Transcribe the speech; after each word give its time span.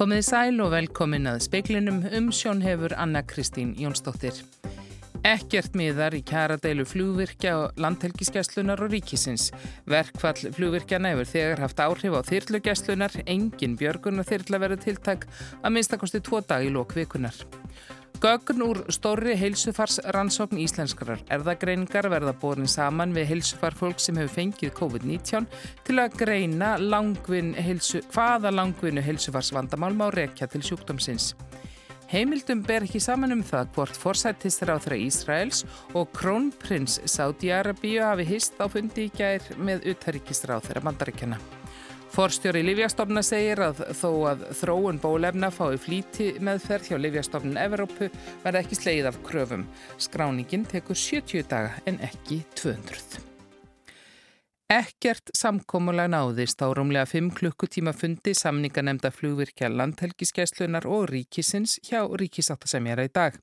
Komið 0.00 0.22
sæl 0.24 0.62
og 0.64 0.70
velkomin 0.72 1.28
að 1.28 1.42
speiklinum 1.44 1.98
um 2.16 2.30
sjón 2.32 2.62
hefur 2.64 2.94
Anna 2.96 3.20
Kristín 3.20 3.74
Jónsdóttir. 3.76 4.38
Ekkert 5.28 5.76
miðar 5.76 6.16
í 6.16 6.22
kjaradeilu 6.24 6.86
flugvirkja 6.88 7.52
og 7.58 7.82
landhelgiskeslunar 7.84 8.80
og 8.80 8.94
ríkisins. 8.94 9.50
Verkfall 9.84 10.54
flugvirkjana 10.56 11.12
hefur 11.12 11.28
þegar 11.34 11.66
haft 11.66 11.84
áhrif 11.84 12.16
á 12.16 12.24
þyrlugeslunar, 12.32 13.20
engin 13.28 13.76
björgun 13.76 14.24
og 14.24 14.32
þyrla 14.32 14.64
verið 14.64 14.86
tiltak 14.86 15.28
að 15.60 15.74
minnstakosti 15.76 16.24
tvo 16.24 16.40
dag 16.48 16.64
í 16.64 16.72
lókvikunar. 16.72 17.36
Gögn 18.20 18.60
úr 18.60 18.78
stóri 18.92 19.32
heilsufarsrannsókn 19.40 20.58
íslenskarar 20.60 21.22
erðagreiningar 21.32 22.04
verða 22.12 22.34
borin 22.36 22.68
saman 22.68 23.14
við 23.16 23.30
heilsufarfólk 23.30 24.02
sem 24.04 24.18
hefur 24.20 24.34
fengið 24.34 24.74
COVID-19 24.76 25.46
til 25.86 25.96
að 26.02 26.18
greina 26.20 26.74
langvin 26.76 27.54
heilsu, 27.56 28.02
hvaða 28.12 28.52
langvinu 28.52 29.00
heilsufarsvandamál 29.06 29.96
má 29.96 30.10
rekja 30.12 30.50
til 30.52 30.60
sjúkdómsins. 30.68 31.30
Heimildum 32.12 32.60
ber 32.68 32.84
ekki 32.84 33.00
saman 33.00 33.32
um 33.38 33.46
það 33.46 33.72
hvort 33.78 33.96
forsættistur 34.02 34.74
á 34.74 34.76
þeirra 34.76 35.00
Ísraels 35.06 35.64
og 35.96 36.12
krónprins 36.12 36.98
Sáti-Arabíu 37.08 38.04
hafi 38.04 38.28
hist 38.34 38.60
á 38.60 38.68
fundi 38.68 39.08
í 39.08 39.14
gær 39.16 39.48
með 39.56 39.88
uttaríkistur 39.94 40.52
á 40.52 40.60
þeirra 40.60 40.84
bandaríkjana. 40.90 41.40
Forstjóri 42.10 42.64
Livjastofna 42.66 43.22
segir 43.22 43.60
að 43.62 43.84
þó 43.94 44.08
að 44.32 44.42
þróun 44.58 44.98
bólefna 45.02 45.52
fái 45.54 45.78
flíti 45.78 46.32
meðferð 46.42 46.90
hjá 46.90 46.98
Livjastofnun 46.98 47.60
Evrópu 47.62 48.10
verða 48.42 48.64
ekki 48.64 48.80
sleið 48.80 49.12
af 49.12 49.22
kröfum. 49.26 49.66
Skráningin 49.94 50.66
tekur 50.66 50.98
70 50.98 51.46
daga 51.54 51.78
en 51.86 52.02
ekki 52.10 52.42
200. 52.58 53.29
Ekkert 54.70 55.32
samkómulega 55.34 56.06
náðist 56.12 56.60
á 56.62 56.70
rúmlega 56.70 57.02
5 57.10 57.32
klukkutíma 57.34 57.90
fundi 57.90 58.36
samninganemda 58.38 59.10
flugvirkja 59.10 59.66
landhelgiskeslunar 59.66 60.84
og 60.86 61.08
ríkisins 61.10 61.80
hjá 61.88 62.04
ríkisáttasemjara 62.06 63.08
í 63.08 63.10
dag. 63.10 63.34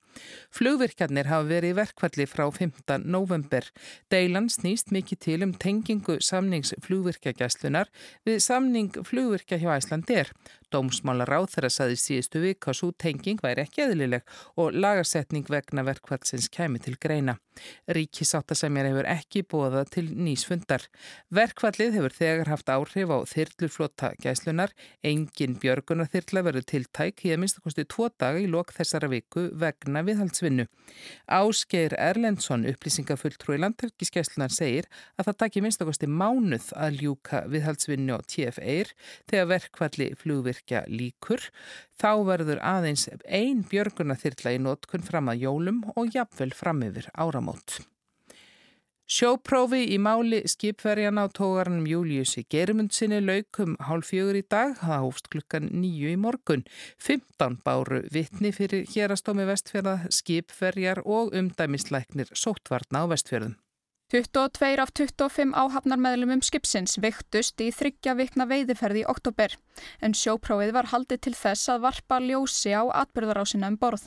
Flugvirkjarnir 0.55 1.27
hafa 1.27 1.49
verið 1.49 1.75
verkvalli 1.81 2.29
frá 2.31 2.45
15. 2.47 3.03
november. 3.03 3.67
Deilan 4.07 4.47
snýst 4.47 4.95
mikið 4.95 5.19
til 5.25 5.43
um 5.43 5.51
tengingu 5.51 6.15
samningsflugvirkjageslunar 6.23 7.91
við 8.23 8.39
samning 8.47 8.95
flugvirkja 9.03 9.59
hjá 9.59 9.73
Æslandir. 9.75 10.31
Dómsmálar 10.73 11.31
á 11.31 11.39
þeirra 11.47 11.69
saði 11.71 11.95
síðustu 12.01 12.41
vik 12.43 12.67
að 12.67 12.79
svo 12.81 12.89
tenging 12.99 13.39
væri 13.43 13.63
ekki 13.63 13.85
eðlileg 13.85 14.25
og 14.59 14.75
lagarsetning 14.75 15.47
vegna 15.47 15.85
verkvallsins 15.87 16.49
kemi 16.51 16.81
til 16.83 16.97
greina. 16.99 17.37
Ríkisáttasemjar 17.87 18.89
hefur 18.89 19.07
ekki 19.09 19.43
bóða 19.47 19.85
til 19.89 20.05
nýsfundar. 20.11 20.83
Verkvallið 21.33 21.95
hefur 21.97 22.15
þegar 22.17 22.51
haft 22.51 22.69
áhrif 22.69 23.13
á 23.13 23.17
þyrluflota 23.31 24.11
gæslunar. 24.21 24.73
Engin 25.07 25.55
björgunar 25.61 26.11
þyrla 26.11 26.43
verður 26.49 26.67
tiltæk 26.73 27.23
í 27.25 27.33
að 27.33 27.41
minnstakosti 27.43 27.87
tvo 27.87 28.09
daga 28.19 28.43
í 28.43 28.49
lok 28.51 28.73
þessara 28.75 29.09
viku 29.11 29.47
vegna 29.57 30.03
viðhaldsvinnu. 30.07 30.67
Ásgeir 31.31 31.95
Erlendsson, 31.97 32.67
upplýsingafulltrúi 32.69 33.59
landhelgiskeslunar, 33.63 34.53
segir 34.53 34.91
að 35.17 35.31
það 35.31 35.39
takki 35.43 35.65
minnstakosti 35.65 36.11
mánuð 36.11 36.69
að 36.75 37.01
ljúka 37.01 37.43
viðhaldsvinnu 37.51 38.17
á 38.17 38.21
TF-eir 38.27 38.93
þegar 39.31 39.51
verkvalli 39.55 40.11
flugvirk 40.19 40.56
virkja 40.57 40.85
líkur, 40.89 41.41
þá 41.97 42.25
verður 42.25 42.59
aðeins 42.61 43.07
ein 43.25 43.63
björgunathyrla 43.69 44.55
í 44.55 44.63
nótkunn 44.63 45.05
fram 45.05 45.29
að 45.29 45.45
jólum 45.45 45.83
og 45.95 46.09
jafnvel 46.13 46.53
fram 46.53 46.83
yfir 46.83 47.09
áramót. 47.13 47.81
Sjóprófi 49.07 49.85
í 49.95 49.97
máli 50.03 50.41
skipverjan 50.43 51.15
á 51.15 51.31
tógarnum 51.31 51.85
Júliussi 51.87 52.43
Germundsinni 52.51 53.21
laukum 53.23 53.77
hálf 53.79 54.09
fjögur 54.09 54.35
í 54.35 54.43
dag, 54.43 54.73
það 54.81 55.05
hófst 55.05 55.29
klukkan 55.31 55.69
nýju 55.71 56.11
í 56.11 56.17
morgun. 56.19 56.65
15 56.99 57.61
báru 57.63 58.01
vittni 58.11 58.51
fyrir 58.51 58.83
hérastómi 58.91 59.47
vestfjörða, 59.47 60.09
skipverjar 60.11 61.05
og 61.05 61.31
umdæmisleiknir 61.31 62.35
sóttvarna 62.35 63.07
á 63.07 63.15
vestfjörðum. 63.15 63.55
22 64.07 64.79
af 64.79 64.91
25 64.95 65.49
áhafnarmeðlumum 65.51 66.39
skipsins 66.39 66.93
veiktust 67.03 67.59
í 67.59 67.73
þryggja 67.75 68.13
vikna 68.15 68.45
veiðiferði 68.47 69.01
í 69.01 69.09
oktober 69.11 69.57
en 69.99 70.15
sjóprófið 70.15 70.71
var 70.77 70.87
haldið 70.93 71.25
til 71.25 71.33
þess 71.35 71.73
að 71.73 71.81
varpa 71.83 72.21
ljósi 72.23 72.71
á 72.71 72.87
atbyrðarásina 73.01 73.67
um 73.67 73.75
borð. 73.81 74.05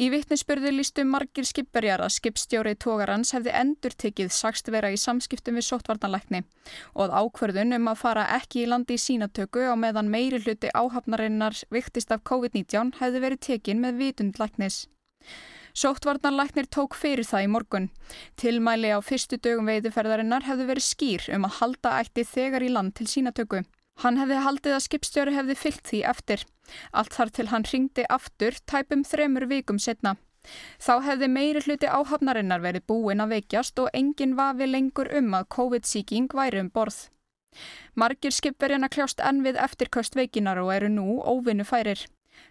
Í 0.00 0.08
vittnisspurði 0.14 0.72
lístu 0.72 1.04
margir 1.04 1.44
skipverjar 1.44 2.00
að 2.00 2.14
skipstjóri 2.16 2.72
tógarans 2.80 3.34
hefði 3.36 3.52
endur 3.60 3.98
tekið 4.04 4.32
sagst 4.32 4.72
vera 4.72 4.94
í 4.94 4.96
samskiptum 5.04 5.60
við 5.60 5.68
sóttvartanlækni 5.68 6.40
og 6.94 7.12
ákverðun 7.12 7.76
um 7.76 7.92
að 7.92 8.02
fara 8.06 8.24
ekki 8.38 8.64
í 8.64 8.68
landi 8.72 8.96
í 8.96 9.04
sínatöku 9.04 9.68
á 9.68 9.76
meðan 9.76 10.08
meiri 10.08 10.40
hluti 10.40 10.72
áhafnarinnar 10.72 11.60
viktist 11.68 12.16
af 12.16 12.24
COVID-19 12.24 12.96
hefði 13.02 13.24
verið 13.26 13.46
tekin 13.50 13.84
með 13.84 14.00
vitundlæknis. 14.00 14.86
Sóttvarnarlæknir 15.74 16.66
tók 16.66 16.96
fyrir 16.98 17.26
það 17.26 17.44
í 17.46 17.50
morgun. 17.50 17.90
Tilmæli 18.40 18.90
á 18.90 18.98
fyrstu 19.04 19.38
dögum 19.38 19.70
veiðuferðarinnar 19.70 20.46
hefði 20.48 20.66
verið 20.70 20.86
skýr 20.86 21.28
um 21.36 21.46
að 21.46 21.56
halda 21.60 21.92
ætti 22.00 22.24
þegar 22.26 22.66
í 22.66 22.72
land 22.74 22.96
til 22.98 23.06
sínatöku. 23.10 23.62
Hann 24.00 24.16
hefði 24.16 24.40
haldið 24.46 24.74
að 24.76 24.84
skipstjóri 24.86 25.36
hefði 25.36 25.56
fyllt 25.60 25.86
því 25.90 26.00
eftir. 26.14 26.44
Allt 26.96 27.14
þar 27.14 27.30
til 27.36 27.48
hann 27.52 27.68
ringdi 27.68 28.04
aftur 28.08 28.58
tæpum 28.66 29.04
þremur 29.04 29.46
vikum 29.50 29.78
setna. 29.78 30.16
Þá 30.80 30.92
hefði 31.04 31.28
meiri 31.28 31.62
hluti 31.66 31.88
áhafnarinnar 31.88 32.62
verið 32.64 32.86
búin 32.88 33.20
að 33.20 33.34
veikjast 33.36 33.82
og 33.82 33.90
enginn 33.92 34.36
vafi 34.38 34.68
lengur 34.70 35.10
um 35.20 35.34
að 35.36 35.50
COVID-síking 35.56 36.30
væri 36.32 36.62
um 36.64 36.70
borð. 36.72 37.10
Margir 37.94 38.32
skipverjana 38.32 38.88
kljást 38.88 39.20
enn 39.20 39.42
við 39.44 39.58
eftirköst 39.60 40.16
veikinar 40.16 40.62
og 40.62 40.72
eru 40.72 40.88
nú 40.88 41.20
óvinnu 41.20 41.66
færir. 41.66 42.06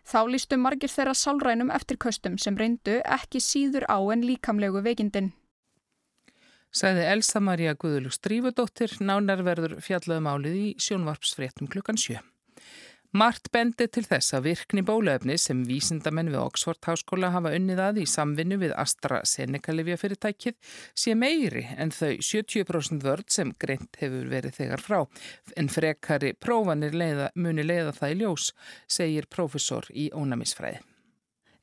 Þá 0.07 0.19
lístu 0.33 0.57
margir 0.57 0.91
þeirra 0.91 1.13
sálrænum 1.17 1.73
eftirköstum 1.75 2.37
sem 2.41 2.57
reyndu 2.57 2.99
ekki 3.05 3.41
síður 3.43 3.85
á 3.89 3.97
en 4.13 4.25
líkamlegu 4.25 4.81
veikindin. 4.85 5.31
Sæði 6.69 7.05
Elsa 7.09 7.39
Maria 7.41 7.73
Guðlug 7.73 8.13
Strífudóttir, 8.13 8.91
nánarverður 9.01 9.79
fjallaðum 9.81 10.27
álið 10.29 10.57
í 10.59 10.67
sjónvarpsfréttum 10.77 11.69
klukkan 11.71 11.97
sjö. 11.97 12.19
Mart 13.09 13.47
bendi 13.49 13.87
til 13.89 14.03
þess 14.05 14.35
að 14.37 14.43
virkni 14.51 14.83
bólöfni 14.85 15.33
sem 15.41 15.63
vísindamenn 15.65 16.27
við 16.29 16.43
Oxford 16.43 16.85
Háskóla 16.85 17.31
hafa 17.33 17.55
unnið 17.57 17.81
að 17.81 17.97
í 18.03 18.05
samvinnu 18.05 18.59
við 18.61 18.75
AstraZeneca 18.77 19.73
livjafyrirtækið 19.73 20.75
sé 20.93 21.15
meiri 21.17 21.63
en 21.73 21.89
þau 21.89 22.19
70% 22.21 23.01
vörd 23.07 23.25
sem 23.33 23.55
greint 23.57 23.97
hefur 23.97 24.29
verið 24.29 24.59
þegar 24.59 24.85
frá. 24.85 24.99
En 25.57 25.73
frekari 25.73 26.35
prófanir 26.37 26.93
leiða, 26.93 27.31
muni 27.33 27.65
leiða 27.65 27.97
það 27.97 28.13
í 28.13 28.21
ljós, 28.21 28.51
segir 28.85 29.25
profesor 29.25 29.89
í 29.89 30.11
ónæmisfræði. 30.13 30.83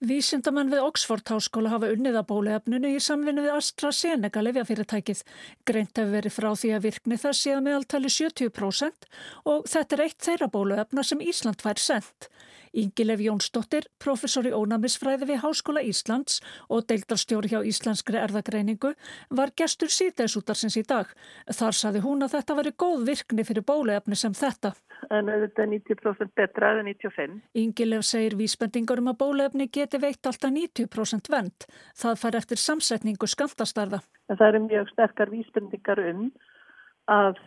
Vísindamenn 0.05 0.69
við 0.69 0.83
Oxford 0.85 1.31
háskóla 1.33 1.71
hafa 1.73 1.89
unnið 1.89 2.19
að 2.21 2.27
bóluefnunu 2.29 2.91
í 2.93 2.99
samvinni 3.01 3.41
við 3.47 3.55
AstraZeneca 3.55 4.43
lefjafyrirtækið. 4.45 5.23
Greint 5.65 5.97
hefur 5.97 6.13
verið 6.13 6.35
frá 6.37 6.51
því 6.53 6.73
að 6.77 6.85
virkni 6.85 7.17
það 7.23 7.39
séða 7.39 7.63
meðaltali 7.65 8.11
70% 8.13 9.09
og 9.49 9.65
þetta 9.73 9.97
er 9.97 10.03
eitt 10.05 10.27
þeirra 10.29 10.51
bóluefna 10.53 11.05
sem 11.07 11.25
Ísland 11.25 11.65
fær 11.65 11.81
sendt. 11.81 12.29
Íngilef 12.77 13.23
Jónsdóttir, 13.25 13.89
professor 14.03 14.47
í 14.47 14.55
ónæmisfræði 14.55 15.31
við 15.31 15.43
Háskóla 15.45 15.85
Íslands 15.87 16.41
og 16.69 16.87
deildarstjóri 16.91 17.53
hjá 17.53 17.61
Íslenskri 17.65 18.21
erðagreiningu, 18.21 18.95
var 19.31 19.55
gestur 19.57 19.93
síðdeisútarsins 19.93 20.77
í 20.81 20.85
dag. 20.87 21.09
Þar 21.49 21.81
saði 21.81 22.05
hún 22.05 22.27
að 22.27 22.37
þetta 22.39 22.59
veri 22.61 22.75
góð 22.77 23.07
virkni 23.11 23.47
fyrir 23.49 23.67
bóluefni 23.67 24.19
sem 24.19 24.37
þetta 24.37 24.77
en 25.11 25.29
þetta 25.29 25.65
er 25.65 25.71
90% 25.73 26.33
betra 26.39 26.71
eða 26.75 26.85
95%. 26.89 27.41
Yngileg 27.61 28.05
segir 28.07 28.37
vísbendingur 28.39 29.03
um 29.03 29.11
að 29.13 29.19
bólefni 29.23 29.69
geti 29.73 30.01
veitt 30.03 30.27
alltaf 30.29 30.53
90% 30.53 31.31
vend. 31.33 31.67
Það 31.99 32.23
fær 32.23 32.39
eftir 32.41 32.63
samsetningu 32.63 33.29
skamtastarða. 33.31 34.03
En 34.31 34.41
það 34.41 34.49
eru 34.53 34.63
mjög 34.67 34.93
sterkar 34.95 35.33
vísbendingar 35.33 36.03
um 36.11 36.25
að 37.13 37.43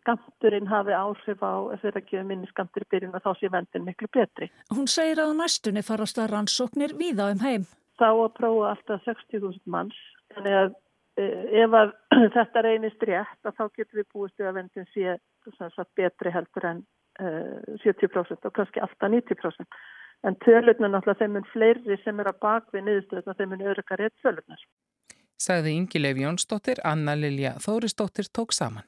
skamturinn 0.00 0.68
hafi 0.70 0.94
áhrif 0.94 1.40
á 1.42 1.54
þegar 1.82 2.00
ekki 2.02 2.24
minni 2.26 2.50
skamtur 2.52 2.86
í 2.86 2.90
byrjun 2.94 3.16
og 3.18 3.24
þá 3.24 3.32
sé 3.40 3.50
vendin 3.52 3.86
miklu 3.86 4.10
betri. 4.14 4.50
Hún 4.70 4.86
segir 4.90 5.22
að 5.22 5.34
á 5.34 5.38
næstunni 5.42 5.82
farast 5.82 6.20
að 6.22 6.30
rannsóknir 6.34 6.94
víða 6.98 7.32
um 7.34 7.42
heim. 7.42 7.66
Þá 7.98 8.10
að 8.12 8.36
prófa 8.36 8.74
alltaf 8.74 9.08
60.000 9.08 9.58
manns. 9.66 9.98
Þannig 10.36 10.54
að 10.60 10.76
Eh, 11.18 11.62
ef 11.64 11.74
að 11.74 11.94
þetta 12.36 12.62
reynist 12.62 13.04
rétt 13.08 13.48
þá 13.48 13.64
getur 13.74 14.00
við 14.00 14.08
búist 14.14 14.38
við 14.38 14.50
að 14.50 14.58
vendin 14.60 14.88
sé 14.92 15.16
sagt, 15.56 15.90
betri 15.98 16.30
heldur 16.30 16.66
en 16.68 16.82
uh, 17.22 17.56
eh, 17.74 17.86
70% 17.86 18.46
og 18.46 18.54
kannski 18.54 18.82
alltaf 18.84 19.10
90%. 19.10 19.80
En 20.26 20.36
tölurnar 20.44 20.92
náttúrulega 20.92 21.22
þeim 21.22 21.34
mun 21.38 21.48
fleiri 21.52 21.96
sem 22.04 22.20
er 22.20 22.30
að 22.30 22.38
bakvið 22.44 22.84
niðurstöðuna 22.86 23.36
þeim 23.38 23.52
mun 23.54 23.66
öryggar 23.72 24.02
rétt 24.02 24.14
tölurnar. 24.22 24.62
Sagði 25.38 25.74
Ingi 25.78 26.02
Leif 26.02 26.18
Jónsdóttir, 26.22 26.82
Anna 26.86 27.14
Lilja 27.18 27.56
Þórisdóttir 27.62 28.30
tók 28.34 28.54
saman. 28.54 28.86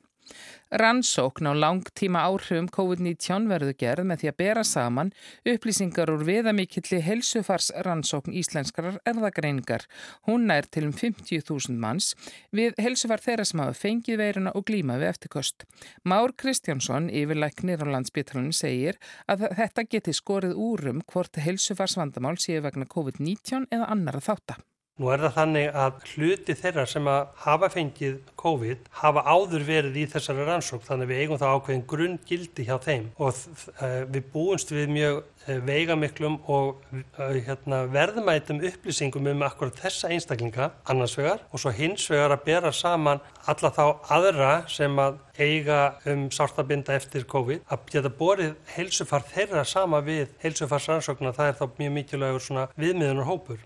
Rannsókn 0.71 1.51
á 1.51 1.53
langtíma 1.59 2.23
áhrifum 2.31 2.69
COVID-19 2.71 3.49
verður 3.51 3.75
gerð 3.75 4.07
með 4.07 4.21
því 4.21 4.29
að 4.31 4.37
bera 4.39 4.63
saman 4.63 5.11
upplýsingar 5.53 6.13
úr 6.13 6.23
viðamikilli 6.29 7.01
helsufars 7.03 7.73
rannsókn 7.87 8.37
íslenskrar 8.39 9.01
erðagreiningar. 9.03 9.89
Hún 10.31 10.47
nær 10.47 10.71
til 10.71 10.87
um 10.87 10.95
50.000 10.95 11.75
manns 11.75 12.13
við 12.55 12.79
helsufar 12.79 13.25
þeirra 13.25 13.49
sem 13.51 13.65
hafa 13.65 13.75
fengið 13.81 14.23
veiruna 14.23 14.55
og 14.55 14.69
glíma 14.71 15.01
við 15.03 15.11
eftirkost. 15.11 15.67
Már 16.07 16.37
Kristjánsson, 16.39 17.11
yfirleiknir 17.11 17.83
á 17.83 17.91
landsbytarunni, 17.91 18.55
segir 18.55 19.03
að 19.27 19.49
þetta 19.59 19.89
geti 19.91 20.15
skorið 20.15 20.55
úrum 20.55 21.03
hvort 21.11 21.43
helsufarsvandamál 21.43 22.39
séu 22.39 22.63
vegna 22.63 22.87
COVID-19 22.87 23.67
eða 23.75 23.91
annara 23.91 24.23
þáttar. 24.23 24.63
Nú 25.01 25.09
er 25.09 25.23
það 25.23 25.37
þannig 25.39 25.77
að 25.81 26.01
hluti 26.11 26.55
þeirra 26.61 26.83
sem 26.91 27.07
að 27.09 27.29
hafa 27.41 27.69
fengið 27.73 28.17
COVID 28.43 28.89
hafa 29.01 29.23
áður 29.25 29.63
verið 29.65 29.95
í 29.97 30.03
þessari 30.13 30.45
rannsók 30.45 30.83
þannig 30.85 31.09
við 31.09 31.23
eigum 31.23 31.41
það 31.41 31.55
ákveðin 31.55 31.85
grunn 31.89 32.19
gildi 32.29 32.67
hjá 32.69 32.75
þeim. 32.85 33.07
Og 33.17 33.39
uh, 33.81 34.03
við 34.13 34.27
búumst 34.35 34.75
við 34.77 34.93
mjög 34.93 35.23
uh, 35.23 35.55
veigamiklum 35.71 36.37
og 36.53 36.85
uh, 36.93 37.33
hérna, 37.33 37.79
verðmætum 37.95 38.61
upplýsingum 38.69 39.31
um 39.33 39.47
akkurat 39.49 39.81
þessa 39.81 40.13
einstaklinga 40.13 40.69
annars 40.85 41.17
vegar 41.17 41.47
og 41.49 41.65
svo 41.65 41.73
hins 41.81 42.05
vegar 42.13 42.37
að 42.37 42.45
bera 42.51 42.75
saman 42.77 43.25
alla 43.49 43.73
þá 43.73 43.85
aðra 44.19 44.53
sem 44.69 45.01
að 45.01 45.17
eiga 45.41 45.81
um 46.13 46.29
sártabinda 46.29 46.93
eftir 47.01 47.25
COVID 47.25 47.65
að 47.73 47.89
geta 47.97 48.13
borið 48.21 48.53
heilsufar 48.77 49.25
þeirra 49.33 49.65
sama 49.65 50.05
við 50.05 50.29
heilsufarsrannsókna 50.45 51.33
það 51.41 51.55
er 51.55 51.61
þá 51.63 51.67
mjög 51.81 51.97
mikilvægur 51.97 52.65
viðmiðunar 52.77 53.31
hópur 53.33 53.65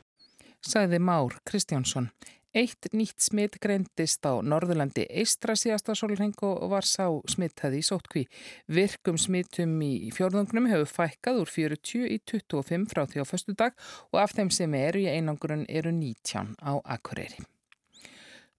sagði 0.65 0.99
Már 0.99 1.37
Kristjánsson. 1.45 2.11
Eitt 2.55 2.87
nýtt 2.95 3.19
smitt 3.19 3.57
greindist 3.59 4.23
á 4.23 4.39
Norðurlandi 4.39 5.09
eistra 5.11 5.57
síðasta 5.59 5.97
solring 5.99 6.37
og 6.47 6.69
var 6.71 6.87
sá 6.87 7.09
smittaði 7.27 7.81
í 7.83 7.87
sótkví. 7.87 8.23
Virkum 8.71 9.19
smittum 9.19 9.75
í 9.83 10.13
fjörðungnum 10.15 10.69
hefur 10.71 10.93
fækkað 10.93 11.41
úr 11.43 11.51
40 11.51 12.07
í 12.15 12.21
25 12.31 12.87
frá 12.93 13.03
því 13.11 13.27
á 13.27 13.31
förstu 13.33 13.57
dag 13.59 13.75
og 14.13 14.23
af 14.23 14.37
þeim 14.39 14.55
sem 14.55 14.79
eru 14.79 15.03
í 15.03 15.11
einangurinn 15.11 15.67
eru 15.67 15.91
19 15.91 16.55
á 16.63 16.79
Akureyri. 16.79 17.43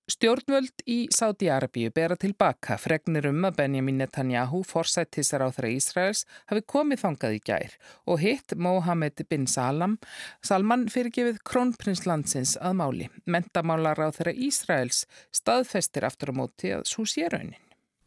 Stjórnvöld 0.06 0.84
í 0.86 1.08
Sáti-Arabíu 1.10 1.90
bera 1.90 2.14
tilbaka 2.22 2.76
fregnir 2.78 3.26
um 3.26 3.48
að 3.48 3.56
Benjamin 3.58 3.98
Netanyahu, 3.98 4.60
forsættisar 4.70 5.42
á 5.42 5.50
þeirra 5.50 5.72
Ísraels, 5.74 6.22
hafi 6.46 6.62
komið 6.62 7.02
þangað 7.02 7.34
í 7.34 7.40
gær 7.50 7.74
og 8.06 8.22
hitt 8.22 8.54
Mohamed 8.54 9.24
bin 9.34 9.50
Salam, 9.50 9.98
Salman 10.46 10.86
fyrirgefið 10.94 11.42
krónprinslandsins 11.50 12.54
að 12.62 12.78
máli. 12.84 13.10
Mentamálar 13.26 13.98
á 13.98 14.14
þeirra 14.14 14.38
Ísraels 14.46 15.08
staðfestir 15.34 16.06
aftur 16.06 16.36
á 16.38 16.38
móti 16.38 16.76
að 16.78 16.86
svo 16.86 17.10
sé 17.10 17.26
raunin. 17.26 17.58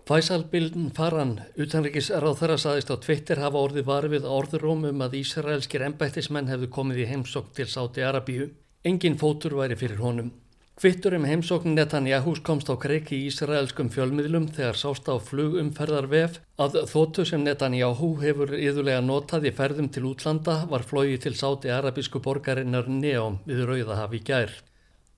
Faisal 0.07 0.45
Bildin 0.49 0.95
Faran, 0.95 1.41
utanrikis 1.59 2.15
ráð 2.15 2.39
þeirra 2.45 2.63
saðist 2.63 2.95
á 2.95 2.97
Twitter 3.03 3.43
hafa 3.43 3.59
orðið 3.59 3.91
varfið 3.91 4.35
orðurum 4.39 4.87
um 4.95 5.03
að 5.03 5.19
Ísraelskir 5.27 5.91
ennbættismenn 5.91 6.55
hefðu 6.55 6.71
komið 6.79 7.03
í 7.03 7.11
heimsokk 7.11 7.51
til 7.59 7.67
Sáti-Arabíu. 7.67 8.53
Engin 8.87 9.19
fótur 9.19 9.59
væri 9.59 9.75
fyrir 9.75 9.99
honum. 9.99 10.37
Kvittur 10.79 11.17
um 11.17 11.25
heimsókn 11.27 11.73
Netanyahús 11.75 12.39
komst 12.47 12.69
á 12.71 12.79
kreiki 12.79 13.17
í 13.17 13.25
Ísraelskum 13.27 13.89
fjölmiðlum 13.91 14.45
þegar 14.55 14.77
sást 14.79 15.09
á 15.11 15.19
flugumferðarvef 15.19 16.37
að 16.55 16.77
þóttu 16.87 17.25
sem 17.27 17.43
Netanyahu 17.43 18.13
hefur 18.21 18.53
yðurlega 18.55 19.01
notað 19.03 19.49
í 19.51 19.53
ferðum 19.59 19.89
til 19.91 20.05
útlanda 20.07 20.55
var 20.71 20.85
flóið 20.87 21.17
til 21.25 21.33
sáti 21.35 21.73
arabísku 21.75 22.21
borgarinnar 22.23 22.87
Neom 22.87 23.41
við 23.49 23.65
Rauðahafi 23.67 24.21
gær. 24.29 24.53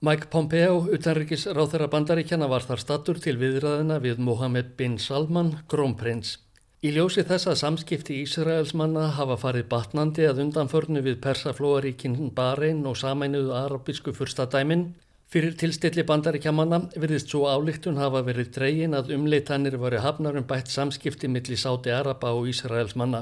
Mike 0.01 0.31
Pompeo, 0.33 0.79
utanrikis 0.97 1.45
ráþæra 1.45 1.91
bandaríkjana 1.93 2.49
var 2.49 2.65
þar 2.65 2.85
stattur 2.87 3.21
til 3.21 3.37
viðræðina 3.37 4.01
við 4.01 4.25
Mohammed 4.31 4.73
bin 4.81 4.97
Salman, 4.97 5.59
grómprins. 5.69 6.39
Í 6.81 6.95
ljósi 6.97 7.27
þessa 7.29 7.53
samskipti 7.53 8.23
Ísraelsmanna 8.23 9.11
hafa 9.21 9.37
farið 9.45 9.69
batnandi 9.77 10.25
að 10.25 10.41
undanförnu 10.47 11.05
við 11.05 11.21
persaflóaríkinn 11.21 12.33
Bahrein 12.33 12.81
og 12.89 12.97
samænuðu 12.97 13.53
arabísku 13.61 14.17
fyrstadæminn 14.17 14.89
Fyrir 15.31 15.53
tilstilli 15.55 16.03
bandaríkjamanna 16.03 16.81
virðist 16.99 17.29
svo 17.31 17.45
álíktun 17.47 18.01
hafa 18.03 18.25
verið 18.27 18.49
dregin 18.57 18.97
að 18.99 19.13
umleitanir 19.15 19.77
varu 19.79 20.01
hafnarum 20.03 20.43
bætt 20.43 20.73
samskipti 20.73 21.29
millir 21.31 21.61
Sáti 21.61 21.93
Araba 21.95 22.33
og 22.35 22.49
Ísraels 22.51 22.97
manna. 22.99 23.21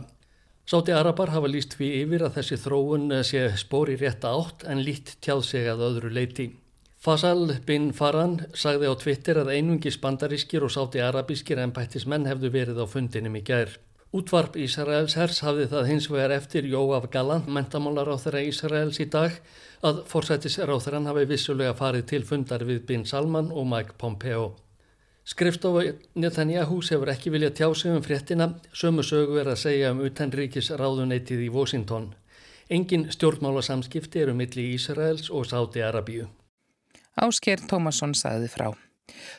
Sáti 0.64 0.94
Arabar 0.96 1.34
hafa 1.34 1.50
líst 1.52 1.76
við 1.76 1.98
yfir 1.98 2.24
að 2.24 2.38
þessi 2.38 2.56
þróun 2.62 3.12
sé 3.28 3.42
spóri 3.60 3.98
rétta 4.00 4.32
átt 4.32 4.64
en 4.64 4.80
lít 4.86 5.18
tjáð 5.20 5.42
sig 5.50 5.68
að 5.68 5.84
öðru 5.90 6.14
leiti. 6.16 6.48
Fasal 6.96 7.52
bin 7.68 7.92
Faran 7.92 8.38
sagði 8.56 8.88
á 8.88 8.94
Twitter 9.04 9.42
að 9.42 9.52
einungis 9.58 10.00
bandarískir 10.00 10.64
og 10.64 10.72
Sáti 10.72 11.04
Arabískir 11.04 11.60
en 11.60 11.76
bættismenn 11.76 12.24
hefðu 12.24 12.54
verið 12.56 12.80
á 12.80 12.86
fundinum 12.88 13.36
í 13.36 13.44
gær. 13.44 13.76
Útvarp 14.08 14.54
Ísraels 14.56 15.18
hers 15.20 15.42
hafði 15.44 15.66
það 15.68 15.88
hins 15.90 16.06
vegar 16.08 16.32
eftir 16.32 16.64
Jóaf 16.64 17.10
Galland, 17.12 17.50
mentamálar 17.52 18.08
á 18.08 18.16
þeirra 18.16 18.40
Ísraels 18.48 19.00
í 19.04 19.06
dag 19.12 19.34
að 19.84 20.00
forsættisráþurann 20.08 21.10
hafi 21.10 21.26
vissulega 21.28 21.74
farið 21.76 22.06
til 22.14 22.22
fundar 22.24 22.64
við 22.64 22.86
Bin 22.88 23.04
Salman 23.04 23.52
og 23.52 23.68
Mike 23.68 23.98
Pompeo. 24.00 24.54
Skrifstofa 25.28 25.92
Netanyahús 26.16 26.88
hefur 26.94 27.12
ekki 27.12 27.34
viljað 27.34 27.58
tjá 27.60 27.68
sig 27.76 27.92
um 27.92 28.00
fréttina, 28.00 28.48
sömu 28.72 29.04
sögu 29.04 29.42
er 29.42 29.52
að 29.52 29.60
segja 29.66 29.92
um 29.92 30.00
utanríkis 30.00 30.72
ráðuneytið 30.72 31.44
í 31.44 31.52
Washington. 31.52 32.14
Engin 32.72 33.10
stjórnmálasamskipti 33.12 34.24
eru 34.24 34.32
milli 34.32 34.70
Ísraels 34.72 35.28
og 35.28 35.44
Sáti 35.52 35.84
Arabíu. 35.84 36.30
Ásker 37.12 37.60
Tómasson 37.68 38.16
sagði 38.16 38.48
frá. 38.56 38.70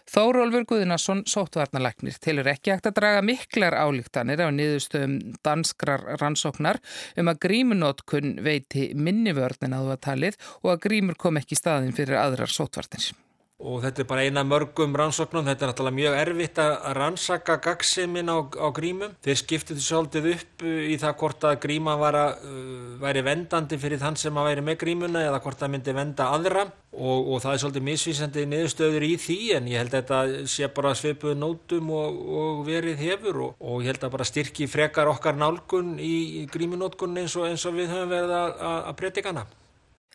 Þórólfur 0.10 0.66
Guðnarsson, 0.70 1.24
sóttvarnalagnir, 1.30 2.18
tilur 2.22 2.50
ekki 2.52 2.74
hægt 2.74 2.90
að 2.90 2.98
draga 3.00 3.24
miklar 3.26 3.78
álíktanir 3.78 4.42
á 4.42 4.50
niðurstöðum 4.56 5.18
danskrar 5.46 6.06
rannsóknar 6.22 6.82
um 7.20 7.32
að 7.32 7.42
grímunótkun 7.48 8.38
veiti 8.46 8.90
minni 8.96 9.36
vörn 9.38 9.70
en 9.70 9.80
aðvatalið 9.80 10.40
og 10.64 10.76
að 10.76 10.84
grímur 10.90 11.20
kom 11.20 11.42
ekki 11.42 11.60
staðin 11.60 11.96
fyrir 11.96 12.22
aðrar 12.22 12.52
sóttvarnir 12.52 13.12
og 13.60 13.82
þetta 13.84 14.04
er 14.04 14.08
bara 14.08 14.24
eina 14.24 14.44
mörgum 14.48 14.94
rannsóknum, 14.96 15.44
þetta 15.50 15.66
er 15.66 15.72
náttúrulega 15.74 15.98
mjög 15.98 16.18
erfitt 16.22 16.62
að 16.64 16.76
rannsaka 16.96 17.58
gagsimin 17.64 18.32
á, 18.32 18.38
á 18.40 18.68
grímum. 18.76 19.16
Þeir 19.26 19.40
skiptið 19.42 19.82
svolítið 19.84 20.30
upp 20.32 20.64
uh, 20.64 20.78
í 20.88 20.96
það 21.02 21.18
hvort 21.20 21.48
að 21.50 21.58
gríma 21.66 21.98
var 22.00 22.18
að, 22.20 22.46
uh, 22.48 22.94
væri 23.04 23.26
vendandi 23.28 23.80
fyrir 23.82 24.00
þann 24.00 24.20
sem 24.20 24.40
að 24.40 24.50
væri 24.52 24.66
með 24.70 24.80
grímuna 24.86 25.26
eða 25.28 25.44
hvort 25.44 25.66
að 25.66 25.74
myndi 25.76 25.98
venda 25.98 26.30
aðra 26.38 26.66
og, 26.96 27.20
og 27.36 27.44
það 27.44 27.52
er 27.52 27.62
svolítið 27.66 27.88
misvísandi 27.90 28.48
niðurstöður 28.50 29.08
í 29.10 29.14
því 29.26 29.40
en 29.60 29.70
ég 29.70 29.84
held 29.84 29.94
að 29.94 30.00
þetta 30.00 30.50
sé 30.56 30.72
bara 30.80 30.96
svipuð 30.98 31.38
nótum 31.44 31.92
og, 32.00 32.20
og 32.40 32.66
verið 32.68 33.04
hefur 33.04 33.44
og, 33.50 33.56
og 33.60 33.84
ég 33.84 33.92
held 33.92 34.08
að 34.08 34.16
bara 34.16 34.28
styrki 34.32 34.72
frekar 34.72 35.12
okkar 35.12 35.36
nálgun 35.40 35.98
í, 36.00 36.48
gríminótkunni 36.54 37.28
eins, 37.28 37.36
eins 37.36 37.68
og 37.68 37.76
við 37.76 37.92
höfum 37.92 38.14
verið 38.16 38.38
að, 38.40 38.54
að, 38.56 38.80
að 38.88 39.02
predika 39.04 39.34
hana. 39.34 39.50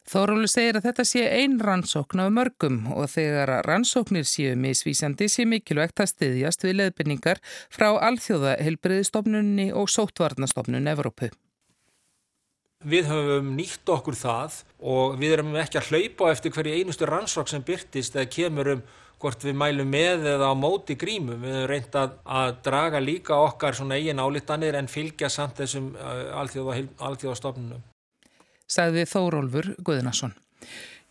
Þórólu 0.04 0.44
segir 0.52 0.76
að 0.76 0.90
þetta 0.90 1.04
sé 1.08 1.22
ein 1.32 1.54
rannsókn 1.64 2.20
af 2.26 2.32
mörgum 2.36 2.82
og 2.92 3.06
þegar 3.08 3.62
rannsóknir 3.64 4.26
séu 4.28 4.52
misvísandi 4.60 5.30
sé 5.32 5.46
mikilvægt 5.48 6.02
að 6.04 6.10
styðjast 6.10 6.66
við 6.66 6.76
leðbynningar 6.80 7.40
frá 7.72 7.86
Alþjóðaheilbriðistofnunni 8.10 9.70
og 9.72 9.88
Sótvarnastofnun 9.88 10.90
Evrópu. 10.92 11.30
Við 12.84 13.08
höfum 13.08 13.48
nýtt 13.56 13.88
okkur 13.88 14.18
það 14.20 14.58
og 14.92 15.16
við 15.22 15.38
erum 15.38 15.56
ekki 15.56 15.80
að 15.80 15.88
hlaupa 15.88 16.28
eftir 16.34 16.52
hverju 16.52 16.76
einustu 16.76 17.08
rannsók 17.08 17.48
sem 17.48 17.64
byrtist 17.64 18.20
eða 18.20 18.28
kemur 18.36 18.72
um 18.74 18.84
hvort 19.24 19.48
við 19.48 19.56
mælum 19.56 19.88
með 19.88 20.28
eða 20.34 20.52
á 20.52 20.54
móti 20.58 20.98
grímum. 21.00 21.40
Við 21.40 21.56
höfum 21.62 21.70
reynd 21.72 21.96
að, 21.96 22.20
að 22.28 22.60
draga 22.68 23.00
líka 23.00 23.40
okkar 23.40 23.80
svona 23.80 23.96
eigin 23.96 24.20
álittanir 24.20 24.76
en 24.76 24.92
fylgja 24.98 25.32
samt 25.32 25.64
þessum 25.64 25.94
uh, 25.96 26.44
alþjóðastofnunum 26.44 27.80
sagði 28.70 29.06
Þórólfur 29.10 29.74
Guðnason. 29.84 30.34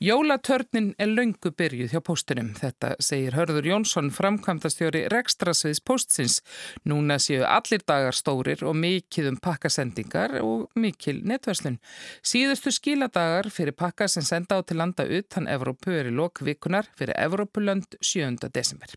Jólatörnin 0.04 0.90
er 1.00 1.14
löngu 1.16 1.54
byrjuð 1.56 1.94
hjá 1.94 2.02
póstunum. 2.04 2.50
Þetta 2.58 2.90
segir 3.00 3.38
Hörður 3.38 3.70
Jónsson, 3.70 4.10
framkvæmdastjóri 4.12 5.06
Rekstrasviðs 5.14 5.80
póstsins. 5.88 6.42
Núna 6.84 7.16
séu 7.24 7.46
allir 7.48 7.86
dagar 7.88 8.18
stórir 8.18 8.66
og 8.68 8.76
mikið 8.76 9.30
um 9.32 9.38
pakkasendingar 9.40 10.36
og 10.42 10.66
mikil 10.76 11.22
netverslun. 11.24 11.80
Síðustu 12.20 12.74
skiladagar 12.76 13.48
fyrir 13.48 13.78
pakka 13.80 14.10
sem 14.12 14.28
senda 14.28 14.60
á 14.60 14.62
til 14.68 14.82
landa 14.82 15.08
utan 15.08 15.48
Evrópu 15.48 15.96
er 15.96 16.12
í 16.12 16.18
lokvikunar 16.20 16.92
fyrir 17.00 17.16
Evrópulönd 17.16 17.96
7. 18.02 18.50
desember. 18.52 18.92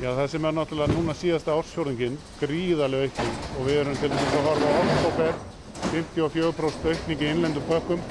Já, 0.00 0.14
það 0.14 0.26
sem 0.32 0.44
er 0.48 0.56
náttúrulega 0.56 0.96
núna 0.96 1.20
síðasta 1.20 1.52
ársfjörðingin 1.52 2.16
gríðarlega 2.40 3.10
aukning 3.10 3.56
og 3.58 3.64
við 3.66 3.80
erum 3.82 4.00
til 4.00 4.08
dæmis 4.08 4.36
að 4.38 4.46
horfa 4.48 4.70
á 4.70 4.80
oktober 4.80 5.59
54% 5.90 6.90
aukning 6.92 7.22
í 7.24 7.30
innlendum 7.30 7.64
pökkum. 7.68 8.02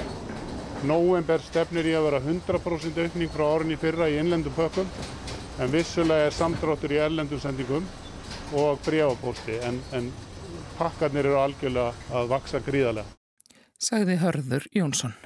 Nóember 0.88 1.42
stefnir 1.44 1.88
í 1.88 1.94
að 1.96 2.06
vera 2.08 2.20
100% 2.24 3.00
aukning 3.04 3.32
frá 3.32 3.46
árinni 3.54 3.78
fyrra 3.80 4.08
í 4.08 4.18
innlendum 4.20 4.54
pökkum 4.56 4.88
en 5.60 5.72
vissulega 5.72 6.28
er 6.28 6.36
samdráttur 6.36 6.94
í 6.96 7.00
erlendum 7.04 7.40
sendingum 7.40 7.88
og 8.56 8.80
breyfapósti 8.84 9.58
en, 9.66 9.80
en 9.96 10.12
pakkarnir 10.78 11.28
eru 11.28 11.40
algjörlega 11.40 12.16
að 12.16 12.30
vaksa 12.32 12.62
gríðarlega. 12.64 13.18
Sagði 13.80 14.20
Hörður 14.20 14.68
Jónsson. 14.76 15.16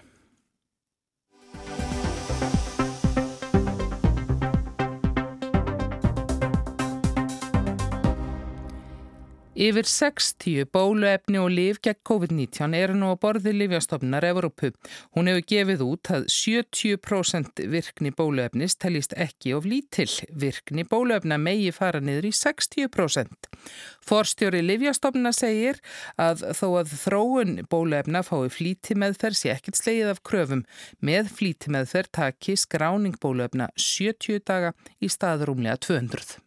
Yfir 9.55 9.87
60 9.87 10.65
bóluefni 10.75 11.39
og 11.39 11.53
liv 11.55 11.77
gegn 11.79 12.01
COVID-19 12.09 12.75
eru 12.75 12.97
nú 12.99 13.13
á 13.13 13.17
borði 13.23 13.53
Livjastofnar 13.55 14.25
Evrópu. 14.27 14.73
Hún 15.15 15.31
hefur 15.31 15.45
gefið 15.53 15.85
út 15.87 16.11
að 16.11 16.25
70% 16.35 17.63
virkni 17.71 18.11
bóluefnis 18.11 18.75
telist 18.83 19.15
ekki 19.15 19.53
of 19.55 19.69
lítill. 19.71 20.11
Virkni 20.35 20.83
bóluefna 20.91 21.39
megi 21.39 21.71
fara 21.71 22.01
niður 22.03 22.27
í 22.33 22.35
60%. 22.35 23.47
Forstjóri 24.03 24.65
Livjastofnar 24.67 25.37
segir 25.39 25.79
að 26.19 26.43
þó 26.59 26.67
að 26.81 26.97
þróun 27.05 27.61
bóluefna 27.71 28.25
fái 28.27 28.51
flíti 28.51 28.99
meðferð 28.99 29.39
sé 29.39 29.53
ekkert 29.55 29.79
slegið 29.79 30.17
af 30.17 30.25
kröfum. 30.27 30.65
Með 30.99 31.31
flíti 31.31 31.71
meðferð 31.71 32.11
taki 32.19 32.59
skráning 32.59 33.15
bóluefna 33.23 33.71
70 33.79 34.43
daga 34.51 34.75
í 34.99 35.13
staðrúmlega 35.15 35.79
200. 35.87 36.41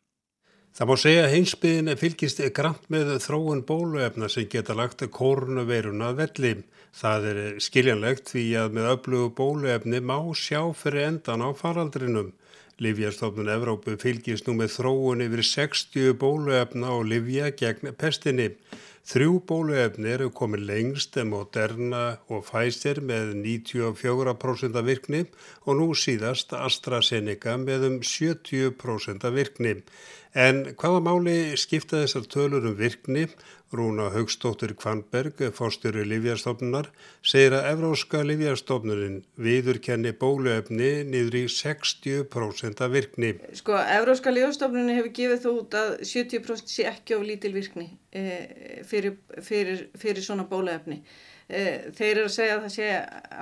Það 0.78 0.90
má 0.92 0.94
segja 1.02 1.22
að 1.26 1.32
heimsbyðin 1.34 1.98
fylgist 1.98 2.42
grann 2.54 2.76
með 2.94 3.08
þróun 3.24 3.64
bóluefna 3.66 4.28
sem 4.30 4.46
geta 4.46 4.76
lagt 4.78 5.00
kórnuveiruna 5.10 6.12
velli. 6.20 6.52
Það 6.94 7.26
er 7.32 7.40
skiljanlegt 7.66 8.30
því 8.30 8.44
að 8.62 8.76
með 8.78 8.90
öflugu 8.92 9.32
bóluefni 9.40 10.04
má 10.06 10.20
sjá 10.38 10.60
fyrir 10.78 11.08
endan 11.08 11.42
á 11.42 11.50
faraldrinum. 11.58 12.30
Livjastofnun 12.78 13.50
Evrópu 13.56 13.98
fylgist 13.98 14.46
nú 14.46 14.54
með 14.60 14.76
þróun 14.76 15.26
yfir 15.26 15.44
60 15.50 16.14
bóluefna 16.22 16.94
og 16.94 17.10
livja 17.10 17.50
gegn 17.58 17.96
pestinni. 17.98 18.52
Þrjú 19.08 19.38
bóluefni 19.48 20.10
eru 20.12 20.26
komið 20.36 20.64
lengst 20.68 21.16
en 21.22 21.30
Moderna 21.32 22.18
og 22.28 22.42
Pfizer 22.44 22.98
með 23.00 23.30
94% 23.40 24.82
virkni 24.84 25.22
og 25.64 25.78
nú 25.80 25.86
síðast 25.96 26.52
AstraZeneca 26.58 27.54
með 27.62 27.86
um 27.88 27.96
70% 28.04 29.30
virkni. 29.32 29.78
En 30.36 30.60
hvaða 30.76 31.00
máli 31.06 31.38
skipta 31.56 32.02
þessar 32.04 32.28
tölur 32.34 32.68
um 32.68 32.76
virkni? 32.76 33.30
Rúna 33.76 34.08
Haugstóttir 34.14 34.72
Kvanberg, 34.80 35.42
fórstjóri 35.52 36.06
Livjastofnunar, 36.08 36.88
segir 37.20 37.58
að 37.58 37.68
Evróska 37.74 38.22
Livjastofnunin 38.24 39.18
viðurkenni 39.44 40.14
bóluefni 40.16 41.04
niður 41.10 41.36
í 41.42 41.44
60% 41.52 42.84
af 42.86 42.94
virkni. 42.94 43.34
Sko, 43.60 43.76
Evróska 43.76 44.32
Livjastofnunin 44.32 44.96
hefur 44.96 45.14
gefið 45.20 45.44
þú 45.44 45.56
út 45.62 45.80
að 45.82 45.94
70% 46.08 46.72
sé 46.72 46.88
ekki 46.88 47.20
á 47.20 47.20
lítil 47.28 47.52
virkni 47.58 47.90
e, 48.16 48.24
fyrir, 48.88 49.20
fyrir, 49.44 49.88
fyrir 50.00 50.24
svona 50.24 50.48
bóluefni. 50.48 51.02
E, 51.48 51.92
þeir 51.92 52.14
eru 52.14 52.28
að 52.32 52.36
segja 52.40 52.58
að 52.58 52.66
það 52.70 52.76
sé 52.80 52.92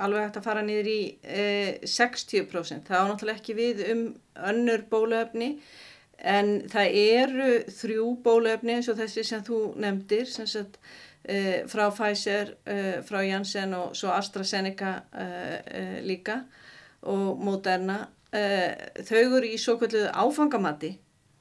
alveg 0.06 0.26
hægt 0.26 0.40
að 0.42 0.48
fara 0.50 0.66
niður 0.66 0.90
í 0.90 1.00
e, 1.22 1.48
60%. 1.86 2.86
Það 2.90 2.98
á 2.98 3.08
náttúrulega 3.12 3.42
ekki 3.44 3.60
við 3.62 3.84
um 3.94 4.08
önnur 4.50 4.88
bóluefni 4.90 5.54
en 6.18 6.62
það 6.70 6.96
eru 7.00 7.48
þrjú 7.72 8.06
bólöfni 8.24 8.76
eins 8.76 8.88
og 8.88 8.98
þessi 9.00 9.24
sem 9.26 9.42
þú 9.44 9.60
nefndir 9.82 10.28
sem 10.30 10.48
sagt, 10.48 10.78
uh, 11.28 11.64
frá 11.68 11.86
Pfizer, 11.92 12.54
uh, 12.66 12.98
frá 13.06 13.20
Janssen 13.26 13.74
og 13.76 13.96
svo 13.98 14.12
AstraZeneca 14.14 14.92
uh, 15.12 15.98
líka 16.06 16.42
og 17.06 17.42
Moderna. 17.44 18.06
Þau 18.36 19.16
eru 19.16 19.46
í 19.48 19.54
svo 19.56 19.76
kallu 19.80 20.02
áfangamatti 20.10 20.90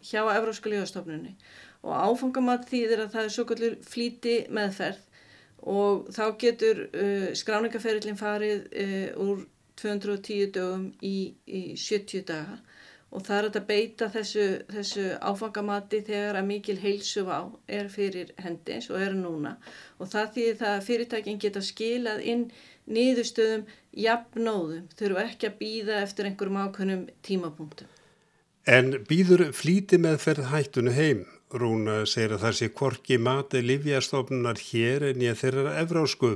hjá 0.06 0.22
Evróska 0.32 0.70
lífastofnunni 0.70 1.34
og 1.82 1.92
áfangamatti 1.92 2.70
þýðir 2.72 3.02
að 3.04 3.16
það 3.16 3.26
er 3.26 3.34
svo 3.34 3.46
kallu 3.50 3.72
flíti 3.84 4.36
meðferð 4.54 5.02
og 5.74 6.06
þá 6.14 6.24
getur 6.40 6.84
skráningaferillin 7.36 8.20
farið 8.22 8.70
úr 9.18 9.42
210 9.82 10.54
dögum 10.56 10.86
í, 11.04 11.34
í 11.50 11.64
70 11.76 12.24
daga 12.30 12.62
og 13.16 13.24
það 13.24 13.38
er 13.38 13.48
að 13.50 13.68
beita 13.70 14.10
þessu, 14.12 14.46
þessu 14.72 15.06
áfangamati 15.24 16.02
þegar 16.06 16.40
að 16.40 16.50
mikil 16.50 16.78
heilsuvá 16.82 17.40
er 17.80 17.90
fyrir 17.94 18.34
hendi 18.44 18.76
eins 18.76 18.90
og 18.92 19.00
er 19.02 19.16
núna 19.16 19.56
og 20.00 20.12
það 20.12 20.32
þýðir 20.38 20.58
það 20.62 20.74
að 20.76 20.88
fyrirtækin 20.90 21.42
geta 21.46 21.64
skilað 21.64 22.26
inn 22.34 22.48
niðurstöðum 22.86 23.64
jafnóðum, 24.06 24.90
þurfu 25.00 25.22
ekki 25.24 25.50
að 25.50 25.60
býða 25.62 26.02
eftir 26.04 26.30
einhverjum 26.30 26.60
ákveðnum 26.66 27.08
tímapunktum. 27.26 27.88
En 28.66 28.92
býður 29.08 29.52
flíti 29.54 29.98
með 30.02 30.20
ferð 30.24 30.52
hættunu 30.52 30.94
heim? 30.94 31.26
Rúna 31.54 32.02
segir 32.10 32.36
að 32.36 32.48
það 32.48 32.56
sé 32.60 32.70
korki 32.74 33.18
mati 33.22 33.62
livjastofnunar 33.62 34.60
hér 34.60 35.12
en 35.12 35.22
ég 35.22 35.38
þeirra 35.40 35.76
efrásku. 35.84 36.34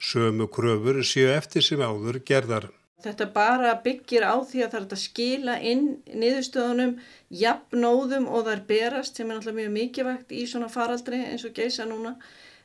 Sömu 0.00 0.46
kröfur 0.52 1.00
séu 1.04 1.32
eftir 1.32 1.64
sem 1.64 1.80
áður 1.80 2.20
gerðar. 2.28 2.68
Þetta 3.04 3.26
bara 3.34 3.72
byggir 3.84 4.26
á 4.26 4.36
því 4.44 4.64
að 4.64 4.70
það 4.74 4.78
er 4.80 4.86
að 4.86 5.02
skila 5.04 5.56
inn 5.72 5.88
niðurstöðunum 6.12 6.94
jafnóðum 7.40 8.28
og 8.28 8.50
er 8.52 8.62
berast 8.68 9.16
sem 9.16 9.28
er 9.30 9.38
náttúrulega 9.38 9.60
mjög 9.62 9.74
mikilvægt 9.78 10.32
í 10.36 10.44
svona 10.50 10.70
faraldri 10.72 11.20
eins 11.30 11.46
og 11.48 11.54
geisa 11.56 11.88
núna 11.88 12.16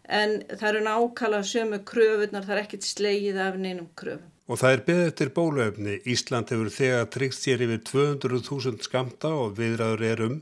en 0.05 0.39
það 0.51 0.69
eru 0.69 0.85
nákvæmlega 0.85 1.49
sömu 1.49 1.81
kröfunar, 1.87 2.45
það 2.45 2.55
er 2.55 2.63
ekkit 2.63 2.87
slegið 2.87 3.41
af 3.41 3.59
neinum 3.61 3.89
kröfum. 3.97 4.31
Og 4.45 4.59
það 4.61 4.75
er 4.75 4.81
beðið 4.85 5.07
eftir 5.09 5.31
bóluefni. 5.33 5.93
Ísland 6.05 6.51
hefur 6.53 6.69
þegar 6.69 7.07
tryggt 7.13 7.39
sér 7.39 7.63
yfir 7.65 7.79
200.000 7.89 8.85
skamta 8.85 9.31
og 9.33 9.55
viðraður 9.57 10.03
erum 10.05 10.35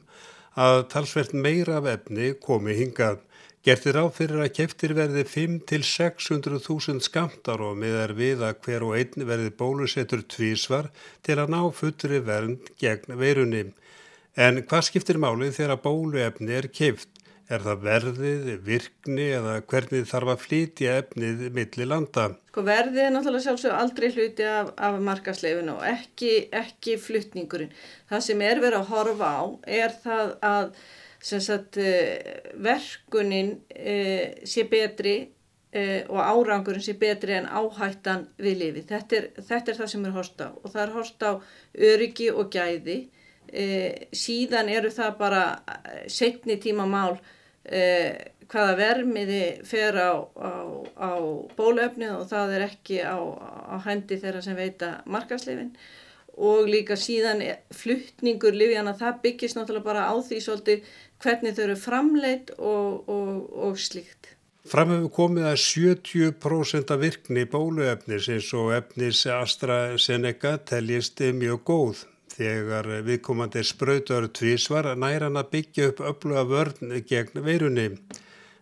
að 0.59 0.81
talsvert 0.91 1.31
meira 1.33 1.77
af 1.79 1.87
efni 1.93 2.33
komi 2.43 2.75
hingað. 2.75 3.21
Gertir 3.63 3.95
á 3.95 4.03
fyrir 4.11 4.41
að 4.43 4.57
keftir 4.57 4.91
verði 4.91 5.21
5-600.000 5.23 6.99
skamtar 7.05 7.61
og 7.63 7.77
miðar 7.79 8.11
við 8.17 8.41
að 8.43 8.57
hver 8.65 8.83
og 8.83 8.97
einn 8.99 9.23
verði 9.29 9.53
bólusettur 9.55 10.25
tvísvar 10.27 10.89
til 11.23 11.37
að 11.39 11.53
ná 11.53 11.61
fullri 11.71 12.17
vernd 12.27 12.73
gegn 12.81 13.13
veirunni. 13.21 13.61
En 14.35 14.59
hvað 14.67 14.83
skiptir 14.89 15.19
málið 15.23 15.53
þegar 15.61 15.79
bóluefni 15.85 16.57
er 16.57 16.67
keft? 16.75 17.07
Er 17.47 17.63
það 17.63 17.85
verðið, 17.85 18.49
virkni 18.65 19.27
eða 19.37 19.53
hvernig 19.71 20.09
þarf 20.09 20.33
að 20.33 20.43
flytja 20.43 20.97
efnið 20.99 21.45
millir 21.55 21.87
landa? 21.87 22.25
Sko 22.51 22.63
verðið 22.67 23.05
er 23.05 23.13
náttúrulega 23.15 23.45
sjálfsög 23.45 23.77
aldrei 23.77 24.09
hluti 24.11 24.47
af, 24.47 24.73
af 24.75 24.97
markasleifinu 25.07 25.77
og 25.77 25.87
ekki, 25.87 26.33
ekki 26.51 26.97
flytningurinn. 26.99 27.71
Það 28.11 28.25
sem 28.27 28.43
er 28.43 28.59
verið 28.63 28.81
að 28.81 28.91
horfa 28.91 29.31
á 29.39 29.43
er 29.79 29.95
það 30.03 30.35
að 30.49 30.69
Sagt, 31.23 31.77
eh, 31.77 32.51
verkunin 32.59 33.61
eh, 33.69 34.43
sé 34.43 34.65
betri 34.67 35.13
eh, 35.71 36.03
og 36.11 36.19
árangurinn 36.19 36.83
sé 36.83 36.97
betri 36.99 37.37
en 37.37 37.47
áhættan 37.47 38.25
við 38.43 38.57
lifi. 38.59 38.83
Þetta 38.89 39.15
er, 39.15 39.29
þetta 39.37 39.71
er 39.71 39.79
það 39.79 39.91
sem 39.93 40.05
er 40.05 40.17
horst 40.17 40.43
á 40.43 40.49
og 40.51 40.67
það 40.67 40.83
er 40.83 40.93
horst 40.97 41.23
á 41.23 41.31
öryggi 41.91 42.29
og 42.31 42.51
gæði. 42.51 42.97
Síðan 44.17 44.69
eru 44.73 44.89
það 44.89 45.17
bara 45.19 45.41
setni 46.09 46.55
tíma 46.57 46.87
mál 46.89 47.19
hvaða 48.49 48.77
vermiði 48.79 49.43
fer 49.67 49.99
á, 49.99 50.25
á, 50.25 50.51
á 50.97 51.11
bólöfnið 51.53 52.15
og 52.15 52.23
það 52.31 52.55
er 52.55 52.65
ekki 52.65 53.03
á, 53.05 53.13
á 53.13 53.77
hendi 53.85 54.17
þeirra 54.17 54.41
sem 54.41 54.57
veita 54.57 54.95
markaslefin 55.05 55.75
og 56.33 56.65
líka 56.69 56.97
síðan 56.97 57.43
fluttningur 57.73 58.55
livjana 58.57 58.95
það 58.97 59.19
byggist 59.25 59.57
náttúrulega 59.57 59.85
bara 59.85 60.07
á 60.09 60.13
því 60.17 60.39
svolítið 60.41 60.87
hvernig 61.23 61.55
þau 61.55 61.65
eru 61.65 61.79
framleitt 61.79 62.53
og, 62.59 63.09
og, 63.09 63.35
og 63.67 63.79
slíkt. 63.79 64.33
Framhefur 64.63 65.11
komið 65.11 65.49
að 65.49 65.57
70% 65.59 66.91
af 66.95 67.01
virkni 67.01 67.43
bóluefnis 67.51 68.29
eins 68.31 68.49
og 68.55 68.71
efnis 68.77 69.25
AstraZeneca 69.27 70.55
teljist 70.69 71.19
mjög 71.35 71.63
góð. 71.67 72.03
Þegar 72.33 72.87
viðkomandi 73.05 73.61
spröytur 73.67 74.29
tvísvar 74.33 74.87
næran 74.97 75.37
að 75.37 75.49
byggja 75.51 75.89
upp 75.91 75.99
öfluga 76.13 76.45
vörn 76.49 76.95
gegn 77.09 77.43
veirunni. 77.45 77.89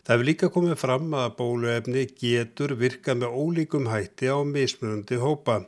Það 0.02 0.16
hefur 0.16 0.28
líka 0.28 0.50
komið 0.52 0.80
fram 0.82 1.14
að 1.14 1.36
bóluefni 1.38 2.08
getur 2.18 2.74
virkað 2.82 3.22
með 3.22 3.38
ólíkum 3.44 3.88
hætti 3.94 4.28
á 4.34 4.42
mismunandi 4.42 5.22
hópa. 5.22 5.62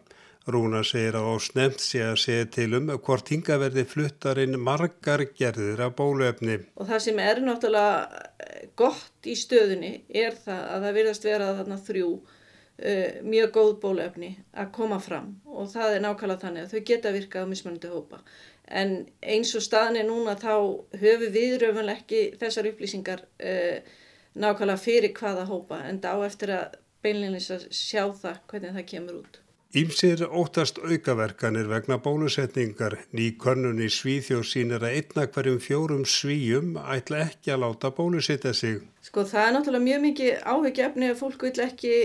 Rúna 0.43 0.81
segir 0.83 1.15
að 1.15 1.29
á 1.31 1.35
snemt 1.39 1.79
sé 1.79 2.01
að 2.03 2.17
segja 2.19 2.47
til 2.51 2.73
um 2.75 2.89
hvort 3.05 3.29
hinga 3.31 3.55
verði 3.62 3.85
fluttarinn 3.88 4.57
margar 4.59 5.21
gerðir 5.39 5.79
af 5.85 5.93
bóluefni. 5.95 6.57
Og 6.75 6.89
það 6.89 7.03
sem 7.05 7.19
er 7.23 7.39
náttúrulega 7.45 8.23
eh, 8.43 8.65
gott 8.75 9.29
í 9.29 9.38
stöðunni 9.39 9.93
er 10.12 10.35
það 10.35 10.65
að 10.73 10.88
það 10.88 10.97
virðast 10.97 11.27
vera 11.29 11.51
þarna 11.59 11.77
þrjú 11.85 12.09
uh, 12.13 13.21
mjög 13.23 13.53
góð 13.55 13.71
bóluefni 13.85 14.31
að 14.51 14.73
koma 14.75 15.00
fram 15.03 15.29
og 15.47 15.69
það 15.71 15.95
er 15.95 16.03
nákvæmlega 16.03 16.43
þannig 16.43 16.65
að 16.65 16.73
þau 16.75 16.88
geta 16.91 17.13
virkað 17.15 17.47
á 17.47 17.51
mismunandi 17.53 17.93
hópa. 17.93 18.19
En 18.67 18.93
eins 19.23 19.53
og 19.55 19.63
staðin 19.63 20.01
er 20.01 20.07
núna 20.09 20.35
þá 20.39 20.55
höfu 21.00 21.31
við 21.31 21.59
raufanlega 21.63 22.01
ekki 22.01 22.23
þessar 22.41 22.67
upplýsingar 22.73 23.23
uh, 23.23 23.95
nákvæmlega 24.35 24.83
fyrir 24.89 25.15
hvaða 25.15 25.47
hópa 25.47 25.79
en 25.88 26.03
þá 26.03 26.17
eftir 26.27 26.51
að 26.57 26.75
beinleginnins 27.03 27.50
að 27.55 27.65
sjá 27.75 28.03
það 28.12 28.43
hvernig 28.51 28.75
það 28.75 28.89
kemur 28.91 29.21
út. 29.23 29.42
Ímsir 29.74 30.22
óttast 30.30 30.77
aukaverkanir 30.77 31.65
vegna 31.65 31.96
bólusetningar. 31.98 32.94
Ný 33.10 33.32
könnun 33.42 33.80
í 33.82 33.88
Svíþjóð 33.89 34.44
sínir 34.46 34.84
að 34.86 35.00
einna 35.00 35.24
hverjum 35.25 35.56
fjórum 35.65 36.03
svíjum 36.06 36.75
ætla 36.77 37.24
ekki 37.24 37.56
að 37.56 37.63
láta 37.63 37.89
bólusetja 37.98 38.51
sig. 38.53 38.84
Sko 39.01 39.24
það 39.25 39.48
er 39.48 39.56
náttúrulega 39.56 39.88
mjög 39.88 40.03
mikið 40.03 40.46
áhugjöfni 40.53 41.10
að 41.10 41.18
fólk 41.24 41.48
vil 41.48 41.63
ekki, 41.65 41.96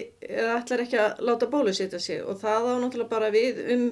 ætlar 0.56 0.84
ekki 0.86 1.00
að 1.02 1.20
láta 1.28 1.50
bólusetja 1.52 2.00
sig 2.00 2.24
og 2.24 2.40
það 2.40 2.70
á 2.72 2.74
náttúrulega 2.86 3.12
bara 3.12 3.28
við 3.36 3.60
um 3.76 3.84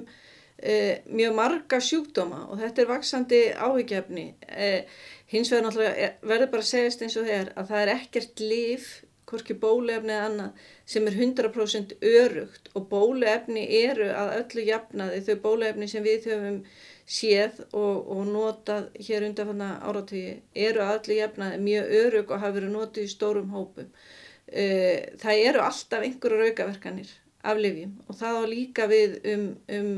e, 0.57 0.75
mjög 1.13 1.37
marga 1.37 1.77
sjúkdóma 1.77 2.47
og 2.47 2.57
þetta 2.63 2.81
er 2.81 2.91
vaksandi 2.95 3.43
áhyggjafni. 3.61 4.27
E, 4.49 4.71
hins 5.29 5.53
vegar 5.53 5.67
náttúrulega 5.67 6.09
verður 6.25 6.55
bara 6.55 6.65
að 6.65 6.71
segjast 6.73 7.05
eins 7.05 7.21
og 7.21 7.29
þegar 7.29 7.53
að 7.53 7.69
það 7.75 7.85
er 7.85 7.93
ekkert 7.99 8.41
líf, 8.41 8.89
hvorki 9.27 9.55
bólefni 9.59 10.13
eða 10.15 10.27
annað, 10.29 10.67
sem 10.87 11.07
er 11.09 11.17
100% 11.17 11.95
örugt 12.11 12.69
og 12.73 12.87
bólefni 12.91 13.65
eru 13.81 14.07
að 14.11 14.35
öllu 14.41 14.67
jafnaði 14.69 15.23
þau 15.27 15.35
bólefni 15.43 15.89
sem 15.91 16.05
við 16.05 16.29
höfum 16.31 16.61
séð 17.07 17.61
og, 17.71 18.07
og 18.13 18.23
notað 18.31 18.89
hér 19.07 19.27
undanfanna 19.29 19.69
áratögi 19.87 20.39
eru 20.67 20.83
að 20.85 20.95
öllu 20.97 21.19
jafnaði 21.19 21.61
mjög 21.67 21.93
örug 22.01 22.31
og 22.31 22.41
hafa 22.43 22.57
verið 22.59 22.73
notið 22.75 23.07
í 23.07 23.13
stórum 23.13 23.53
hópum. 23.55 23.91
E, 24.47 24.65
það 25.19 25.45
eru 25.51 25.63
alltaf 25.63 26.07
einhverju 26.07 26.41
raukaverkanir 26.43 27.13
af 27.47 27.59
livjum 27.59 27.95
og 28.07 28.19
það 28.19 28.39
á 28.39 28.43
líka 28.51 28.87
við 28.91 29.17
um, 29.33 29.47
um 29.77 29.93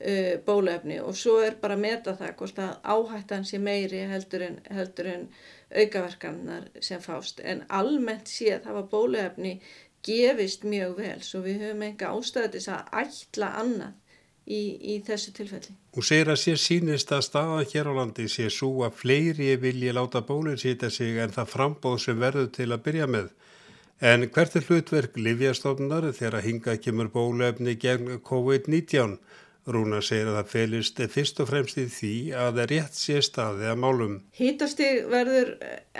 uh, 0.00 0.34
bólefni 0.46 0.98
og 1.04 1.16
svo 1.18 1.38
er 1.44 1.58
bara 1.60 1.76
að 1.78 1.84
meta 1.84 2.16
það 2.18 2.36
hvort 2.40 2.60
að 2.64 2.76
áhættan 2.94 3.46
sé 3.46 3.60
meiri 3.62 4.04
heldur 4.10 4.46
en, 4.46 4.60
heldur 4.70 5.10
en 5.12 5.26
aukaverkanar 5.70 6.68
sem 6.82 7.00
fást 7.02 7.40
en 7.40 7.64
almennt 7.68 8.28
séð 8.30 8.64
það 8.64 8.76
var 8.78 8.90
bólefni 8.90 9.54
gefist 10.06 10.64
mjög 10.64 10.96
vel 10.98 11.18
svo 11.24 11.42
við 11.44 11.64
höfum 11.64 11.84
enga 11.86 12.12
ástæðis 12.14 12.68
að 12.72 12.94
ætla 13.02 13.50
annað 13.60 13.98
í, 14.46 14.60
í 14.94 14.94
þessu 15.06 15.34
tilfelli. 15.36 15.74
Hún 15.94 16.06
segir 16.06 16.30
að 16.32 16.40
sér 16.42 16.60
sínist 16.60 17.12
að 17.14 17.26
staðan 17.26 17.68
hér 17.72 17.90
á 17.90 17.92
landi 18.00 18.26
sé 18.30 18.48
svo 18.52 18.86
að 18.86 18.96
fleiri 19.02 19.52
vilji 19.60 19.92
láta 19.94 20.24
bólinn 20.26 20.60
sýta 20.60 20.90
sig 20.90 21.18
en 21.20 21.34
það 21.34 21.52
frambóð 21.54 21.98
sem 22.06 22.20
verður 22.20 22.50
til 22.56 22.70
að 22.70 22.84
byrja 22.86 23.10
með. 23.10 23.30
En 24.00 24.24
hvert 24.32 24.56
er 24.56 24.64
hlutverk 24.64 25.18
Livjastofnunar 25.20 26.06
þegar 26.16 26.46
hinga 26.46 26.78
kemur 26.80 27.10
bólefni 27.12 27.76
gegn 27.76 28.22
COVID-19? 28.24 29.18
Rúna 29.74 30.00
segir 30.04 30.28
að 30.30 30.36
það 30.38 30.50
felist 30.52 31.02
fyrst 31.14 31.40
og 31.42 31.48
fremst 31.50 31.78
í 31.80 31.84
því 31.90 32.12
að 32.36 32.58
það 32.58 32.68
rétt 32.72 32.98
sé 32.98 33.20
staði 33.24 33.68
að 33.70 33.78
málum. 33.82 34.16
Hítastig 34.38 35.04
verður 35.12 35.52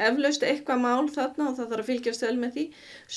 eflaust 0.09 0.47
eitthvað 0.47 0.83
mál 0.85 1.11
þarna 1.15 1.47
og 1.51 1.55
það 1.59 1.71
þarf 1.75 1.85
að 1.85 1.91
fylgjast 1.91 2.27
vel 2.27 2.35
með 2.41 2.57
því. 2.57 2.65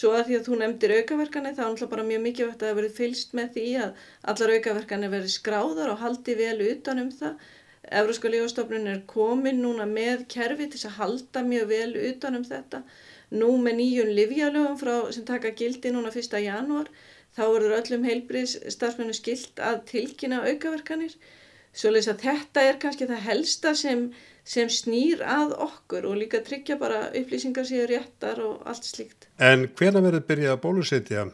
Svo 0.01 0.13
að 0.17 0.27
því 0.27 0.37
að 0.37 0.45
þú 0.47 0.59
nefndir 0.61 0.95
aukaverkani 0.99 1.55
þá 1.55 1.63
er 1.63 1.69
alltaf 1.69 1.91
bara 1.95 2.07
mjög 2.11 2.23
mikilvægt 2.27 2.61
að 2.61 2.69
það 2.69 2.79
verður 2.81 2.95
fylgst 2.99 3.35
með 3.39 3.49
því 3.57 3.65
að 3.85 4.05
allar 4.33 4.55
aukaverkani 4.57 5.11
verður 5.15 5.35
skráðar 5.37 5.93
og 5.93 6.03
haldi 6.03 6.37
vel 6.43 6.57
utanum 6.69 7.09
það. 7.17 7.49
Európska 7.91 8.29
lífastofnun 8.31 8.87
er 8.87 9.01
komin 9.09 9.59
núna 9.59 9.85
með 9.89 10.23
kerfi 10.31 10.69
til 10.71 10.85
að 10.87 10.99
halda 11.01 11.43
mjög 11.43 11.65
vel 11.73 11.89
utanum 12.11 12.45
þetta. 12.47 12.79
Nú 13.33 13.49
með 13.59 13.79
nýjun 13.79 14.13
livjalögum 14.17 15.11
sem 15.11 15.25
taka 15.27 15.51
gildi 15.57 15.91
núna 15.91 16.13
1. 16.13 16.37
janúar 16.45 16.91
þá 17.33 17.43
verður 17.45 17.77
öllum 17.79 18.05
heilbriðs 18.07 18.57
starfsmennu 18.75 19.15
skilt 19.17 19.61
að 19.61 19.81
tilkynna 19.89 20.43
aukaverkanir. 20.47 21.15
Svo 21.73 21.89
leys 21.89 22.07
að 22.11 22.21
þetta 22.27 22.63
er 22.69 22.77
kannski 22.81 23.07
það 23.09 23.23
helsta 23.27 23.71
sem, 23.77 24.03
sem 24.45 24.69
snýr 24.69 25.23
að 25.25 25.55
okkur 25.65 26.05
og 26.09 26.19
líka 26.21 26.43
tryggja 26.45 26.77
bara 26.81 27.07
upplýsingar 27.17 27.65
séu 27.65 27.87
réttar 27.89 28.41
og 28.45 28.61
allt 28.69 28.85
slíkt. 28.85 29.29
En 29.41 29.65
hvena 29.79 30.03
verður 30.05 30.27
byrjað 30.29 30.57
að 30.57 30.61
bólusetja? 30.67 31.25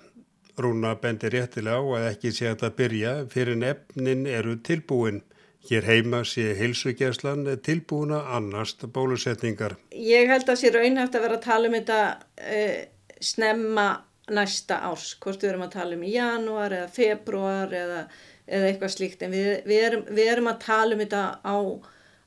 Rúna 0.59 0.93
bendir 0.99 1.35
réttilega 1.35 1.79
á 1.79 1.83
að 1.99 2.07
ekki 2.13 2.31
sé 2.35 2.47
að 2.51 2.63
það 2.63 2.77
byrja 2.79 3.11
fyrir 3.31 3.59
nefnin 3.59 4.25
eru 4.27 4.55
tilbúin. 4.63 5.21
Hér 5.69 5.83
heima 5.87 6.23
sé 6.23 6.53
heilsugjæslan 6.55 7.43
tilbúna 7.63 8.21
annast 8.35 8.85
bólusetningar. 8.95 9.75
Ég 9.91 10.31
held 10.31 10.47
að 10.47 10.61
sé 10.61 10.71
raunhægt 10.71 11.15
að 11.19 11.25
vera 11.27 11.35
að 11.35 11.45
tala 11.45 11.67
um 11.67 11.75
þetta 11.75 11.99
eh, 12.39 12.87
snemma 13.19 13.89
næsta 14.35 14.79
árs, 14.89 15.13
hvort 15.21 15.43
við 15.43 15.53
erum 15.53 15.65
að 15.67 15.75
tala 15.77 15.97
um 15.97 16.03
í 16.05 16.13
janúar 16.13 16.75
eða 16.75 16.91
februar 16.93 17.73
eða, 17.75 18.03
eða 18.47 18.69
eitthvað 18.69 18.93
slíkt 18.95 19.25
en 19.25 19.33
við, 19.33 19.49
við, 19.69 19.81
erum, 19.87 20.05
við 20.09 20.31
erum 20.33 20.51
að 20.51 20.61
tala 20.65 20.95
um 20.95 21.03
þetta 21.03 21.23
á, 21.43 21.57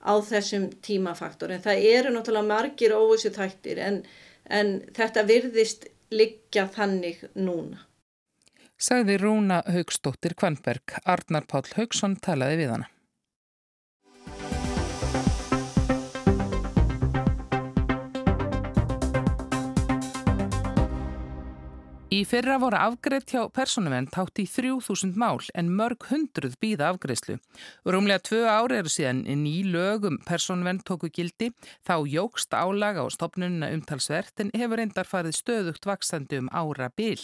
á 0.02 0.14
þessum 0.28 0.68
tímafaktor 0.85 1.54
en 1.54 1.64
það 1.64 1.87
eru 1.92 2.12
náttúrulega 2.14 2.50
margir 2.50 2.97
óvissu 2.97 3.32
þættir 3.35 3.82
en, 3.82 4.02
en 4.50 4.75
þetta 4.97 5.26
virðist 5.30 5.88
liggja 6.12 6.68
þannig 6.73 7.25
núna. 7.38 7.87
Sagði 8.82 9.14
Rúna 9.23 9.61
Haugstóttir 9.71 10.35
Kvanberg, 10.35 10.97
Arnar 11.06 11.47
Páll 11.47 11.68
Haugsson 11.76 12.18
talaði 12.18 12.64
við 12.64 12.75
hana. 12.75 12.92
Í 22.13 22.27
fyrra 22.29 22.59
voru 22.61 22.77
afgreitt 22.77 23.31
hjá 23.33 23.47
personuvenn 23.57 24.05
tátt 24.13 24.37
í 24.37 24.45
3000 24.45 25.15
mál 25.17 25.39
en 25.57 25.71
mörg 25.73 26.05
hundruð 26.11 26.59
býða 26.61 26.91
afgreyslu. 26.93 27.39
Rúmlega 27.89 28.21
tvö 28.27 28.41
ári 28.53 28.77
eru 28.83 28.91
síðan 28.93 29.23
ný 29.41 29.63
lögum 29.65 30.19
personuvenn 30.29 30.83
tóku 30.85 31.09
gildi, 31.09 31.49
þá 31.81 32.05
jógst 32.13 32.53
álaga 32.53 33.07
og 33.07 33.15
stopnunna 33.15 33.71
umtalsvert 33.73 34.43
en 34.45 34.51
hefur 34.53 34.83
endar 34.85 35.09
farið 35.09 35.39
stöðugt 35.39 35.89
vaksandi 35.89 36.43
um 36.43 36.51
ára 36.53 36.91
bil. 36.93 37.17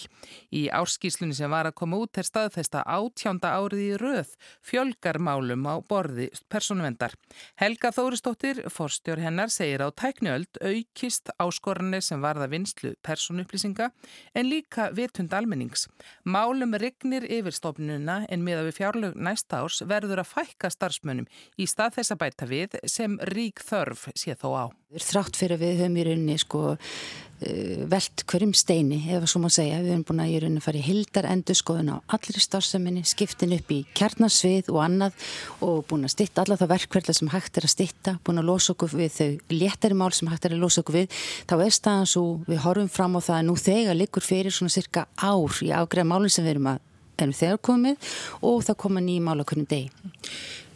Í 0.49 0.71
árskíslunni 0.73 1.37
sem 1.37 1.53
var 1.53 1.69
að 1.69 1.77
koma 1.83 2.01
út 2.01 2.17
er 2.17 2.25
staðfesta 2.31 2.87
átjánda 2.89 3.53
árið 3.61 3.85
í 3.91 3.93
röð 4.01 4.33
fjölgarmálum 4.71 5.69
á 5.69 5.85
borði 5.85 6.31
personuvendar. 6.49 7.13
Helga 7.61 7.93
Þóristóttir, 7.93 8.65
forstjór 8.73 9.21
hennar, 9.21 9.53
segir 9.53 9.85
á 9.85 9.93
tækniöld 9.93 10.65
aukist 10.65 11.29
áskoranir 11.37 12.01
sem 12.09 12.25
varða 12.25 12.49
vinslu 12.49 12.97
personupplýsinga 13.05 13.93
en 14.33 14.49
líka 14.49 14.78
auka 14.79 14.95
vitund 14.95 15.33
almennings. 15.35 15.89
Málum 16.25 16.75
regnir 16.79 17.27
yfirstofnununa 17.27 18.27
en 18.31 18.45
miða 18.47 18.63
við 18.69 18.79
fjárlög 18.79 19.17
næsta 19.19 19.63
árs 19.65 19.83
verður 19.83 20.23
að 20.23 20.31
fækka 20.35 20.71
starfsmönnum 20.71 21.27
í 21.59 21.67
stað 21.67 21.99
þess 21.99 22.15
að 22.15 22.21
bæta 22.23 22.47
við 22.47 22.79
sem 22.87 23.19
rík 23.35 23.63
þörf 23.65 24.09
sé 24.15 24.37
þó 24.39 24.49
á. 24.55 24.65
Þrátt 24.89 25.37
fyrir 25.37 25.59
við 25.61 25.83
höfum 25.83 25.97
í 26.01 26.05
rauninni 26.07 26.35
sko 26.41 26.61
uh, 26.73 27.81
velt 27.93 28.23
hverjum 28.25 28.55
steini, 28.57 29.03
ef 29.13 29.27
svo 29.29 29.43
má 29.43 29.51
segja, 29.53 29.83
við 29.83 29.93
höfum 29.93 30.05
búin 30.09 30.23
að 30.25 30.31
í 30.33 30.39
rauninni 30.41 30.63
fara 30.65 30.79
í 30.81 30.85
hildar 30.87 31.27
endur 31.29 31.59
skoðun 31.59 31.91
á 31.93 31.97
allri 32.17 32.41
starfseminni, 32.41 33.03
skiptin 33.05 33.53
upp 33.53 33.69
í 33.69 33.83
kjarnasvið 33.99 34.71
og 34.73 34.79
annað 34.87 35.27
og 35.67 35.83
búin 35.91 36.09
að 36.09 36.15
stitta 36.15 36.41
alla 36.41 36.57
það 36.57 36.73
verkverðla 36.73 37.15
sem 37.19 37.29
hægt 37.35 37.61
er 37.61 37.67
að 37.69 37.75
stitta, 37.75 38.15
búin 38.25 38.41
að 38.41 38.49
losa 38.49 38.73
okkur 38.73 38.95
við 38.97 39.13
þau 39.19 39.59
léttari 39.59 39.99
mál 40.01 40.09
sem 40.17 40.31
hægt 40.33 40.49
er 40.49 40.57
að 40.57 40.65
losa 40.65 40.81
okkur 40.81 40.97
við, 41.03 41.19
þá 41.53 41.55
er 41.59 41.77
staðan 41.77 42.09
svo 42.15 42.23
við 42.49 42.63
horfum 42.65 42.89
fram 42.97 43.19
á 43.19 43.27
það 43.27 43.41
að 43.43 43.47
nú 43.51 43.59
þegar 43.61 43.99
likur 44.01 44.25
fyrir 44.25 44.57
svona 44.57 44.73
cirka 44.73 45.05
ár 45.21 45.61
í 45.61 45.69
ágreða 45.69 46.09
málinn 46.15 46.33
sem 46.33 46.49
við 46.49 46.55
erum 46.57 46.71
að 46.73 46.81
erum 47.19 47.37
þegar 47.37 47.61
komið 47.61 48.09
og 48.41 48.65
það 48.65 48.81
koma 48.87 49.05
nýjum 49.05 49.29
mál 49.29 49.43
á 49.43 49.45
hvernig 49.45 49.69
degi. 49.69 49.93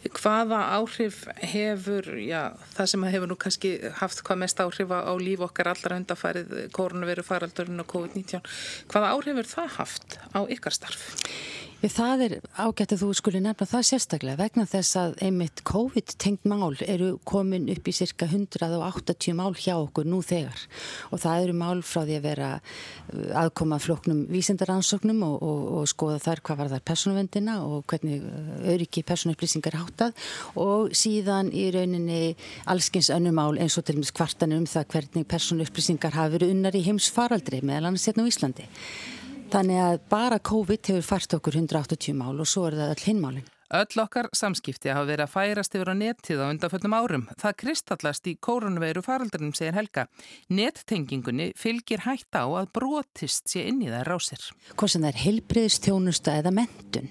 Hvaða 0.03 0.59
áhrif 0.75 1.23
hefur, 1.39 2.09
já, 2.19 2.51
það 2.75 2.89
sem 2.91 3.05
hefur 3.07 3.31
nú 3.31 3.37
kannski 3.39 3.71
haft 4.01 4.23
hvað 4.27 4.41
mest 4.41 4.59
áhrif 4.59 4.91
á 4.91 5.13
líf 5.21 5.45
okkar 5.45 5.71
allra 5.71 5.99
undarfærið 6.01 6.53
koronaviru 6.75 7.23
faraldurinn 7.23 7.79
og 7.79 7.87
COVID-19, 7.93 8.43
hvaða 8.91 9.13
áhrif 9.15 9.31
hefur 9.31 9.51
það 9.53 9.73
haft 9.77 10.17
á 10.35 10.39
ykkar 10.43 10.75
starf? 10.75 11.07
Það 11.83 12.21
er 12.23 12.33
ágætt 12.55 12.93
að 12.95 13.01
þú 13.01 13.07
skulle 13.17 13.39
nefna 13.43 13.65
það 13.67 13.81
sérstaklega 13.89 14.39
vegna 14.39 14.63
þess 14.71 14.95
að 15.01 15.17
einmitt 15.25 15.61
COVID-tengt 15.67 16.45
mál 16.47 16.77
eru 16.79 17.17
komin 17.27 17.65
upp 17.73 17.89
í 17.91 17.93
cirka 17.97 18.23
180 18.29 19.35
mál 19.35 19.51
hjá 19.51 19.73
okkur 19.75 20.07
nú 20.07 20.21
þegar 20.23 20.61
og 21.11 21.19
það 21.19 21.43
eru 21.43 21.55
mál 21.59 21.81
frá 21.83 22.05
því 22.05 22.15
að 22.15 22.27
vera 22.29 22.51
uh, 22.55 23.25
aðkoma 23.41 23.81
floknum 23.83 24.21
vísendaransóknum 24.31 25.25
og, 25.27 25.35
og, 25.43 25.65
og 25.81 25.89
skoða 25.91 26.21
þar 26.23 26.41
hvað 26.47 26.61
var 26.61 26.71
þar 26.71 26.85
personuvendina 26.87 27.57
og 27.67 27.83
hvernig 27.91 28.23
uh, 28.29 28.53
öryggi 28.71 29.03
personupplýsingar 29.09 29.75
háttað 29.81 30.15
og 30.63 30.95
síðan 30.95 31.51
í 31.51 31.65
rauninni 31.75 32.21
allskins 32.63 33.11
önnum 33.11 33.35
mál 33.41 33.59
eins 33.59 33.75
og 33.75 33.83
til 33.89 33.97
og 33.97 34.05
með 34.05 34.13
kvartanum 34.21 34.63
um 34.63 34.71
það 34.71 34.87
hvernig 34.95 35.27
personupplýsingar 35.35 36.15
hafi 36.15 36.37
verið 36.37 36.55
unnar 36.55 36.79
í 36.79 36.85
heims 36.87 37.11
faraldri 37.11 37.59
meðal 37.59 37.91
annars 37.91 38.07
hérna 38.07 38.23
á 38.23 38.31
Íslandi. 38.31 38.69
Þannig 39.51 39.81
að 39.83 39.97
bara 40.09 40.39
COVID 40.39 40.93
hefur 40.93 41.09
fært 41.09 41.35
okkur 41.37 41.59
180 41.59 42.15
mál 42.17 42.37
og 42.37 42.47
svo 42.49 42.67
er 42.69 42.79
það 42.79 42.93
all 42.93 43.07
hinmálinn. 43.09 43.52
Öll 43.73 44.01
okkar 44.03 44.27
samskipti 44.37 44.91
hafa 44.93 45.07
verið 45.07 45.23
að 45.23 45.31
færast 45.33 45.73
yfir 45.73 45.89
á 45.89 45.97
nettið 45.97 46.41
á 46.45 46.45
undanföllum 46.45 46.93
árum. 46.93 47.23
Það 47.41 47.55
kristallast 47.57 48.27
í 48.29 48.35
kórunveiru 48.37 49.01
faraldurinnum, 49.01 49.55
segir 49.57 49.73
Helga. 49.73 50.03
Nettengingunni 50.53 51.47
fylgir 51.57 52.03
hægt 52.05 52.37
á 52.37 52.45
að 52.45 52.69
brotist 52.77 53.49
sé 53.49 53.63
inn 53.71 53.79
í 53.81 53.89
það 53.89 54.03
rásir. 54.11 54.43
Hvort 54.77 54.93
sem 54.93 55.01
það 55.01 55.09
er 55.09 55.21
heilbriðstjónusta 55.23 56.35
eða 56.43 56.51
mentun. 56.53 57.09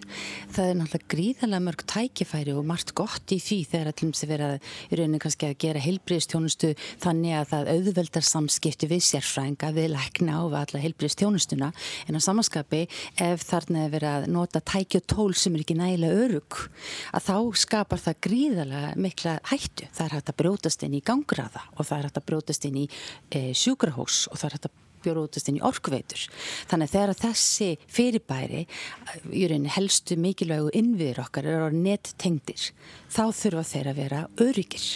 Það 0.55 0.69
er 0.69 0.79
náttúrulega 0.79 1.11
gríðarlega 1.17 1.67
mörg 1.67 1.83
tækifæri 1.91 2.55
og 2.55 2.71
margt 2.71 2.95
gott 2.95 3.35
í 3.35 3.41
því 3.43 3.59
þegar 3.73 3.91
allum 3.91 4.15
sem 4.15 4.31
verið 4.31 4.55
að, 4.55 4.71
í 4.87 5.01
rauninni 5.01 5.23
kannski 5.27 5.51
að 5.51 5.59
gera 5.67 5.83
heilbriðstjónustu 5.83 6.73
þannig 7.03 7.41
að 7.41 7.51
það 7.57 7.73
auðveldar 7.75 8.29
samskipti 8.31 8.93
við 8.95 9.03
sérfrænga, 9.09 9.73
við 9.75 9.91
lækna 9.97 10.39
á 10.39 10.63
alla 10.63 10.85
heilbriðstjónustuna 10.87 11.75
en 12.07 12.15
á 12.15 12.21
samanskapi 12.23 12.87
ef 13.19 13.49
þarna 13.51 13.89
er 13.89 13.95
verið 13.99 14.11
að 14.15 14.31
fólk 16.53 16.71
að 17.13 17.27
þá 17.27 17.37
skapar 17.57 18.01
það 18.01 18.21
gríðarlega 18.27 18.93
mikla 19.01 19.35
hættu. 19.51 19.89
Það 19.93 20.05
er 20.05 20.15
hægt 20.17 20.31
að 20.31 20.39
brjótast 20.41 20.85
inn 20.87 20.97
í 20.97 21.03
gangraða 21.05 21.65
og 21.77 21.87
það 21.87 21.99
er 21.99 22.07
hægt 22.09 22.21
að 22.21 22.29
brjótast 22.31 22.67
inn 22.69 22.79
í 22.83 22.87
e, 23.31 23.53
sjúkrahós 23.57 24.27
og 24.31 24.39
það 24.41 24.49
er 24.49 24.57
hægt 24.57 24.69
að 24.69 24.79
bjóruðust 25.03 25.49
inn 25.51 25.59
í 25.59 25.65
orkveitur. 25.67 26.27
Þannig 26.71 26.91
að 26.91 26.95
þegar 26.95 27.15
þessi 27.25 27.71
fyrirbæri 27.91 28.63
í 29.33 29.49
rauninni 29.51 29.75
helstu 29.75 30.19
mikilvægu 30.21 30.71
innviður 30.79 31.25
okkar 31.25 31.49
eru 31.51 31.67
á 31.67 31.71
nettengdir 31.75 32.69
þá 33.11 33.25
þurfa 33.35 33.67
þeir 33.73 33.91
að 33.91 34.01
vera 34.05 34.23
öryggir 34.47 34.87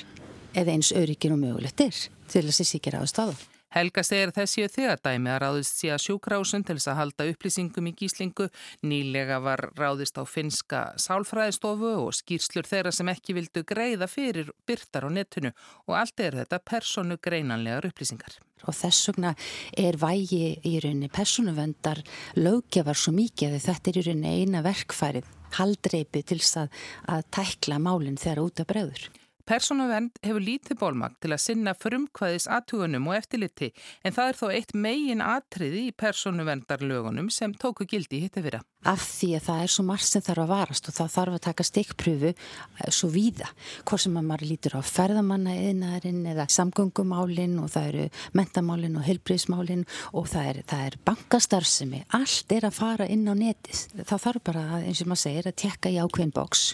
eða 0.56 0.76
eins 0.76 0.94
öryggir 0.94 1.34
og 1.34 1.42
mögulegt 1.42 1.82
er 1.82 2.06
til 2.30 2.46
að 2.46 2.64
ekki 2.66 2.94
ráðast 2.94 3.18
á 3.18 3.26
það. 3.26 3.55
Helga 3.76 4.00
segir 4.06 4.30
þessi 4.32 4.62
þegar 4.72 5.02
dæmi 5.04 5.28
að 5.28 5.42
ráðist 5.42 5.82
að 5.92 5.98
sjúkrásun 6.06 6.62
til 6.64 6.78
þess 6.78 6.88
að 6.88 6.96
halda 6.96 7.24
upplýsingum 7.28 7.90
í 7.90 7.92
gíslingu. 7.98 8.46
Nýlega 8.88 9.36
var 9.44 9.66
ráðist 9.76 10.16
á 10.16 10.24
finska 10.24 10.80
sálfræðistofu 10.96 11.90
og 12.06 12.14
skýrslur 12.16 12.64
þeirra 12.64 12.92
sem 12.96 13.10
ekki 13.12 13.36
vildu 13.36 13.66
greiða 13.68 14.08
fyrir 14.08 14.48
byrtar 14.64 15.04
á 15.04 15.10
netinu 15.12 15.52
og 15.84 15.92
allt 16.00 16.24
er 16.24 16.38
þetta 16.40 16.62
personu 16.64 17.18
greinanlegar 17.20 17.90
upplýsingar. 17.90 18.38
Og 18.64 18.72
þess 18.72 19.10
vegna 19.10 19.34
er 19.76 20.00
vægi 20.00 20.56
í 20.64 20.78
rauninni 20.80 21.12
personuvendar 21.12 22.00
lögjafar 22.40 22.96
svo 22.96 23.12
mikið 23.18 23.58
að 23.58 23.68
þetta 23.68 23.92
er 23.92 24.00
í 24.00 24.06
rauninni 24.08 24.34
eina 24.40 24.64
verkfærið, 24.64 25.28
haldreipi 25.60 26.24
til 26.24 26.40
þess 26.40 26.62
að, 26.64 26.82
að 27.12 27.30
tækla 27.42 27.82
málinn 27.84 28.16
þegar 28.24 28.44
út 28.48 28.64
af 28.64 28.72
bregður. 28.72 29.08
Personuvernd 29.46 30.16
hefur 30.26 30.42
lítið 30.42 30.78
bólmagt 30.80 31.20
til 31.22 31.30
að 31.30 31.38
sinna 31.44 31.72
frumkvæðis 31.78 32.48
aðtugunum 32.50 33.04
og 33.06 33.14
eftirliti 33.20 33.68
en 34.02 34.14
það 34.16 34.30
er 34.30 34.38
þó 34.40 34.46
eitt 34.50 34.72
megin 34.74 35.22
atriði 35.22 35.84
í 35.86 35.92
personuverndarlögunum 36.02 37.28
sem 37.30 37.54
tóku 37.54 37.86
gildi 37.86 38.24
hitt 38.24 38.40
að 38.40 38.48
vera. 38.48 38.60
Af 38.90 39.04
því 39.06 39.28
að 39.38 39.44
það 39.46 39.62
er 39.62 39.72
svo 39.76 39.84
margt 39.86 40.08
sem 40.08 40.24
þarf 40.26 40.42
að 40.42 40.50
varast 40.50 40.90
og 40.90 40.96
það 40.96 41.14
þarf 41.14 41.38
að 41.38 41.44
taka 41.46 41.68
stikkpröfu 41.70 42.32
eh, 42.32 42.90
svo 42.90 43.12
víða. 43.14 43.52
Hvort 43.86 44.04
sem 44.06 44.18
að 44.18 44.28
maður 44.32 44.46
lítur 44.50 44.76
á 44.78 44.82
ferðamanna 44.90 45.54
eðnaðarinn 45.62 46.20
eða 46.34 46.48
samgöngumálinn 46.56 47.56
og 47.62 47.70
það 47.76 47.88
eru 47.92 48.10
mentamálinn 48.42 48.98
og 48.98 49.06
helbriðsmálinn 49.06 49.86
og 50.10 50.30
það 50.34 50.52
er, 50.52 50.62
það 50.74 50.86
er 50.90 51.00
bankastarfsemi. 51.06 52.04
Allt 52.18 52.58
er 52.58 52.66
að 52.66 52.78
fara 52.82 53.06
inn 53.06 53.26
á 53.30 53.34
netið. 53.38 53.86
Það 54.02 54.28
þarf 54.28 54.46
bara, 54.50 54.68
eins 54.82 55.06
og 55.06 55.10
maður 55.14 55.24
segir, 55.28 55.50
að 55.50 55.58
tekka 55.62 55.94
í 55.94 56.02
ákveðin 56.02 56.34
bóks 56.34 56.70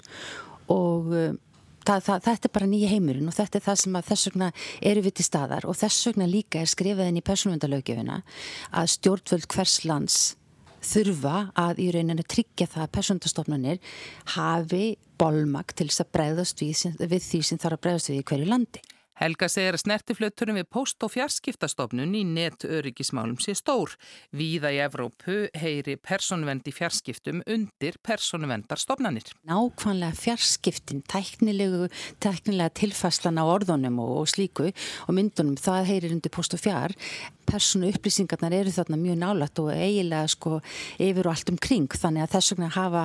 og 0.73 1.17
eh, 1.17 1.33
það, 1.87 2.05
það, 2.07 2.21
þetta 2.29 2.49
er 2.49 2.55
bara 2.59 2.71
nýja 2.71 2.93
heimurinn 2.93 3.31
og 3.31 3.37
þetta 3.37 3.59
er 3.59 3.67
það 3.67 3.81
sem 3.83 3.99
að 3.99 4.09
þess 4.11 4.29
vegna 4.31 4.51
eru 4.93 5.05
við 5.07 5.17
til 5.19 5.27
staðar 5.29 5.67
og 5.69 5.79
þess 5.79 6.07
vegna 6.11 6.29
líka 6.31 6.63
er 6.63 6.71
skrifað 6.71 7.11
inn 7.11 7.21
í 7.21 7.27
persónvöndalögjöfina 7.27 8.21
að 8.81 8.93
stjórnvöld 8.97 9.49
hvers 9.53 9.77
lands 9.89 10.21
þurfa 10.83 11.37
að 11.59 11.83
í 11.83 11.91
rauninu 11.95 12.25
tryggja 12.27 12.69
það 12.71 12.87
að 12.87 12.95
persónvöndastofnunir 12.97 13.95
hafi 14.37 14.85
bolmag 15.21 15.75
til 15.77 15.89
þess 15.91 16.05
að 16.05 16.13
breyðast 16.17 16.65
við, 16.65 16.83
við 16.99 17.29
því 17.29 17.43
sem 17.47 17.63
þarf 17.63 17.79
að 17.79 17.85
breyðast 17.87 18.11
við 18.11 18.19
í 18.19 18.27
hverju 18.31 18.51
landi. 18.51 18.83
Helga 19.23 19.47
segir 19.47 19.77
að 19.77 19.85
snertiflöturum 19.85 20.57
við 20.59 20.65
post- 20.75 21.05
og 21.07 21.13
fjarskiptastofnun 21.15 22.11
í 22.19 22.25
netöryggismálum 22.27 23.37
sé 23.39 23.53
stór. 23.55 23.93
Víða 24.35 24.73
í 24.75 24.81
Evrópu 24.83 25.45
heyri 25.55 25.95
personvendi 25.95 26.73
fjarskiptum 26.75 27.45
undir 27.47 28.01
personvendarstofnanir. 28.03 29.31
Nákvæmlega 29.47 30.17
fjarskiptin, 30.19 31.05
tæknilega 31.07 32.73
tilfæslan 32.75 33.39
á 33.39 33.47
orðunum 33.47 34.01
og, 34.03 34.17
og 34.25 34.33
slíku 34.33 34.73
og 35.07 35.15
myndunum, 35.15 35.55
það 35.55 35.87
heyrir 35.93 36.17
undir 36.17 36.35
post 36.35 36.59
og 36.59 36.65
fjar 36.65 36.99
persónu 37.49 37.91
upplýsingarnar 37.93 38.55
eru 38.55 38.73
þarna 38.73 38.99
mjög 39.01 39.19
nálat 39.21 39.61
og 39.63 39.71
eiginlega 39.75 40.31
sko 40.31 40.59
yfir 41.03 41.27
og 41.27 41.33
allt 41.35 41.53
um 41.53 41.59
kring 41.61 41.89
þannig 41.91 42.25
að 42.25 42.35
þess 42.37 42.55
vegna 42.55 42.69
hafa 42.77 43.03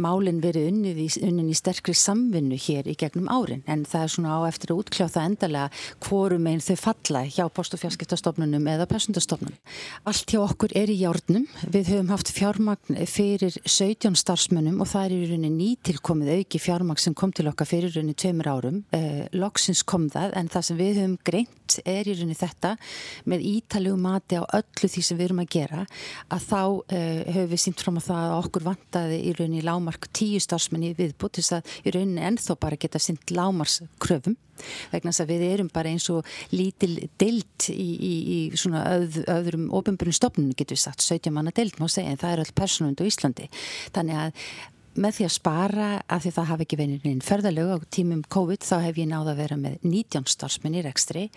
málinn 0.00 0.40
verið 0.42 0.68
unnið 0.72 1.00
í, 1.02 1.08
unnið 1.24 1.52
í 1.52 1.56
sterkri 1.58 1.94
samvinnu 1.96 2.58
hér 2.68 2.88
í 2.90 2.96
gegnum 2.98 3.30
árin 3.32 3.64
en 3.66 3.84
það 3.88 4.04
er 4.04 4.14
svona 4.14 4.36
á 4.38 4.40
eftir 4.50 4.72
að 4.74 4.82
útkljáta 4.84 5.24
endalega 5.58 5.68
hvorum 6.06 6.46
einn 6.46 6.62
þau 6.62 6.76
falla 6.78 7.24
hjá 7.26 7.44
post- 7.50 7.74
og 7.74 7.82
fjarskiptastofnunum 7.82 8.64
eða 8.70 8.86
persóndastofnunum. 8.86 9.58
Allt 10.06 10.30
hjá 10.30 10.40
okkur 10.44 10.74
er 10.74 10.88
í 10.88 11.00
járnum. 11.02 11.46
Við 11.66 11.92
höfum 11.92 12.12
haft 12.12 12.30
fjármagn 12.30 12.98
fyrir 13.06 13.58
17 13.64 14.14
starfsmönnum 14.14 14.80
og 14.80 14.88
það 14.88 15.04
er 15.04 15.12
í 15.16 15.30
rauninni 15.32 15.50
nýtilkomið 15.58 16.32
auki 16.38 16.58
fjármagn 16.58 17.02
sem 17.02 17.14
kom 17.14 17.32
til 17.32 17.48
okkar 17.48 17.66
fyrir 17.66 17.92
rauninni 17.94 18.14
tveimur 18.14 18.46
árum. 18.46 18.84
Eh, 18.92 19.26
loksins 19.32 19.82
kom 19.82 20.08
það 20.08 20.36
en 20.36 20.48
það 20.48 20.62
sem 20.62 20.78
við 20.78 21.02
höfum 21.02 21.18
greint 21.24 21.78
er 21.84 22.08
í 22.08 22.14
rauninni 22.14 22.38
þetta 22.38 22.76
með 23.26 23.44
ítali 23.44 23.88
faglegum 23.88 24.02
mati 24.02 24.36
á 24.36 24.44
öllu 24.44 24.88
því 24.88 25.02
sem 25.02 25.18
við 25.18 25.28
erum 25.28 25.42
að 25.42 25.52
gera 25.52 25.84
að 26.28 26.42
þá 26.48 26.62
uh, 26.62 27.22
höfum 27.32 27.50
við 27.52 27.62
sínt 27.62 27.80
fram 27.80 27.98
á 27.98 28.02
það 28.02 28.24
að 28.24 28.38
okkur 28.42 28.66
vantaði 28.66 29.20
í 29.22 29.32
rauninni 29.36 29.64
lámark 29.64 30.08
tíu 30.12 30.40
starfsmenni 30.40 30.94
viðbútt 30.98 31.38
þess 31.38 31.56
að 31.58 31.72
í 31.84 31.94
rauninni 31.94 32.26
ennþá 32.28 32.58
bara 32.60 32.76
geta 32.76 33.00
sínt 33.00 33.32
lámarskröfum 33.32 34.36
vegna 34.92 35.12
þess 35.12 35.22
að 35.22 35.32
við 35.32 35.37
erum 35.46 35.70
bara 35.72 35.92
eins 35.92 36.08
og 36.12 36.26
lítil 36.54 36.96
deilt 37.20 37.68
í, 37.72 37.88
í, 37.98 38.14
í 38.36 38.40
svona 38.58 38.84
öð, 38.96 39.20
öðrum 39.28 39.68
ofinbjörnum 39.78 40.16
stopnum 40.16 40.56
getur 40.56 40.78
við 40.78 40.86
sagt, 40.86 41.04
17 41.04 41.34
manna 41.34 41.54
deilt 41.54 41.78
má 41.80 41.88
segja 41.90 42.14
en 42.14 42.20
það 42.20 42.34
er 42.34 42.44
öll 42.44 42.56
personund 42.56 43.00
á 43.00 43.08
Íslandi. 43.08 43.48
Þannig 43.94 44.20
að 44.24 44.42
með 44.98 45.18
því 45.18 45.26
að 45.28 45.34
spara 45.34 45.88
af 46.10 46.24
því 46.24 46.32
það 46.34 46.48
hafi 46.50 46.66
ekki 46.66 46.78
verið 46.80 47.06
einn 47.06 47.20
ferðalög 47.24 47.70
á 47.70 47.78
tímum 47.94 48.24
COVID 48.34 48.64
þá 48.66 48.74
hef 48.86 48.98
ég 48.98 49.10
náða 49.10 49.34
að 49.34 49.42
vera 49.42 49.58
með 49.60 49.76
19 49.86 50.26
starfsmenn 50.32 50.78
í 50.78 50.82
rekstri. 50.86 51.28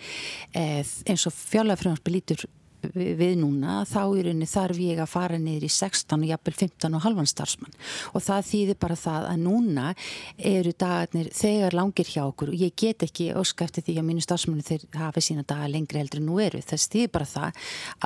Eh, 0.58 0.82
eins 0.82 1.26
og 1.28 1.36
fjárlega 1.36 1.94
lítur 2.10 2.46
við 2.94 3.36
núna 3.40 3.82
þá 3.88 4.00
í 4.16 4.24
rauninni 4.26 4.48
þarf 4.50 4.80
ég 4.82 5.00
að 5.02 5.10
fara 5.12 5.38
niður 5.40 5.66
í 5.66 5.70
16 5.72 6.18
og 6.18 6.30
jafnvel 6.30 6.54
15 6.56 6.96
og 6.98 7.04
halvan 7.04 7.30
starfsmann. 7.30 7.76
Og 8.12 8.24
það 8.24 8.48
þýðir 8.50 8.78
bara 8.82 8.98
það 8.98 9.28
að 9.30 9.42
núna 9.46 9.86
eru 10.52 10.74
dagarnir 10.78 11.30
þegar 11.36 11.76
langir 11.78 12.10
hjá 12.12 12.22
okkur 12.24 12.52
og 12.52 12.64
ég 12.64 12.76
get 12.78 13.06
ekki 13.06 13.30
óska 13.38 13.66
eftir 13.68 13.86
því 13.86 13.96
að 14.00 14.08
mínu 14.10 14.26
starfsmannu 14.26 14.66
þeir 14.66 14.86
hafi 14.98 15.24
sína 15.24 15.46
dagar 15.46 15.72
lengri 15.72 16.02
heldur 16.02 16.22
en 16.22 16.28
nú 16.30 16.40
eru. 16.42 16.62
Þess 16.62 16.90
þýðir 16.92 17.12
bara 17.16 17.30
það 17.32 17.62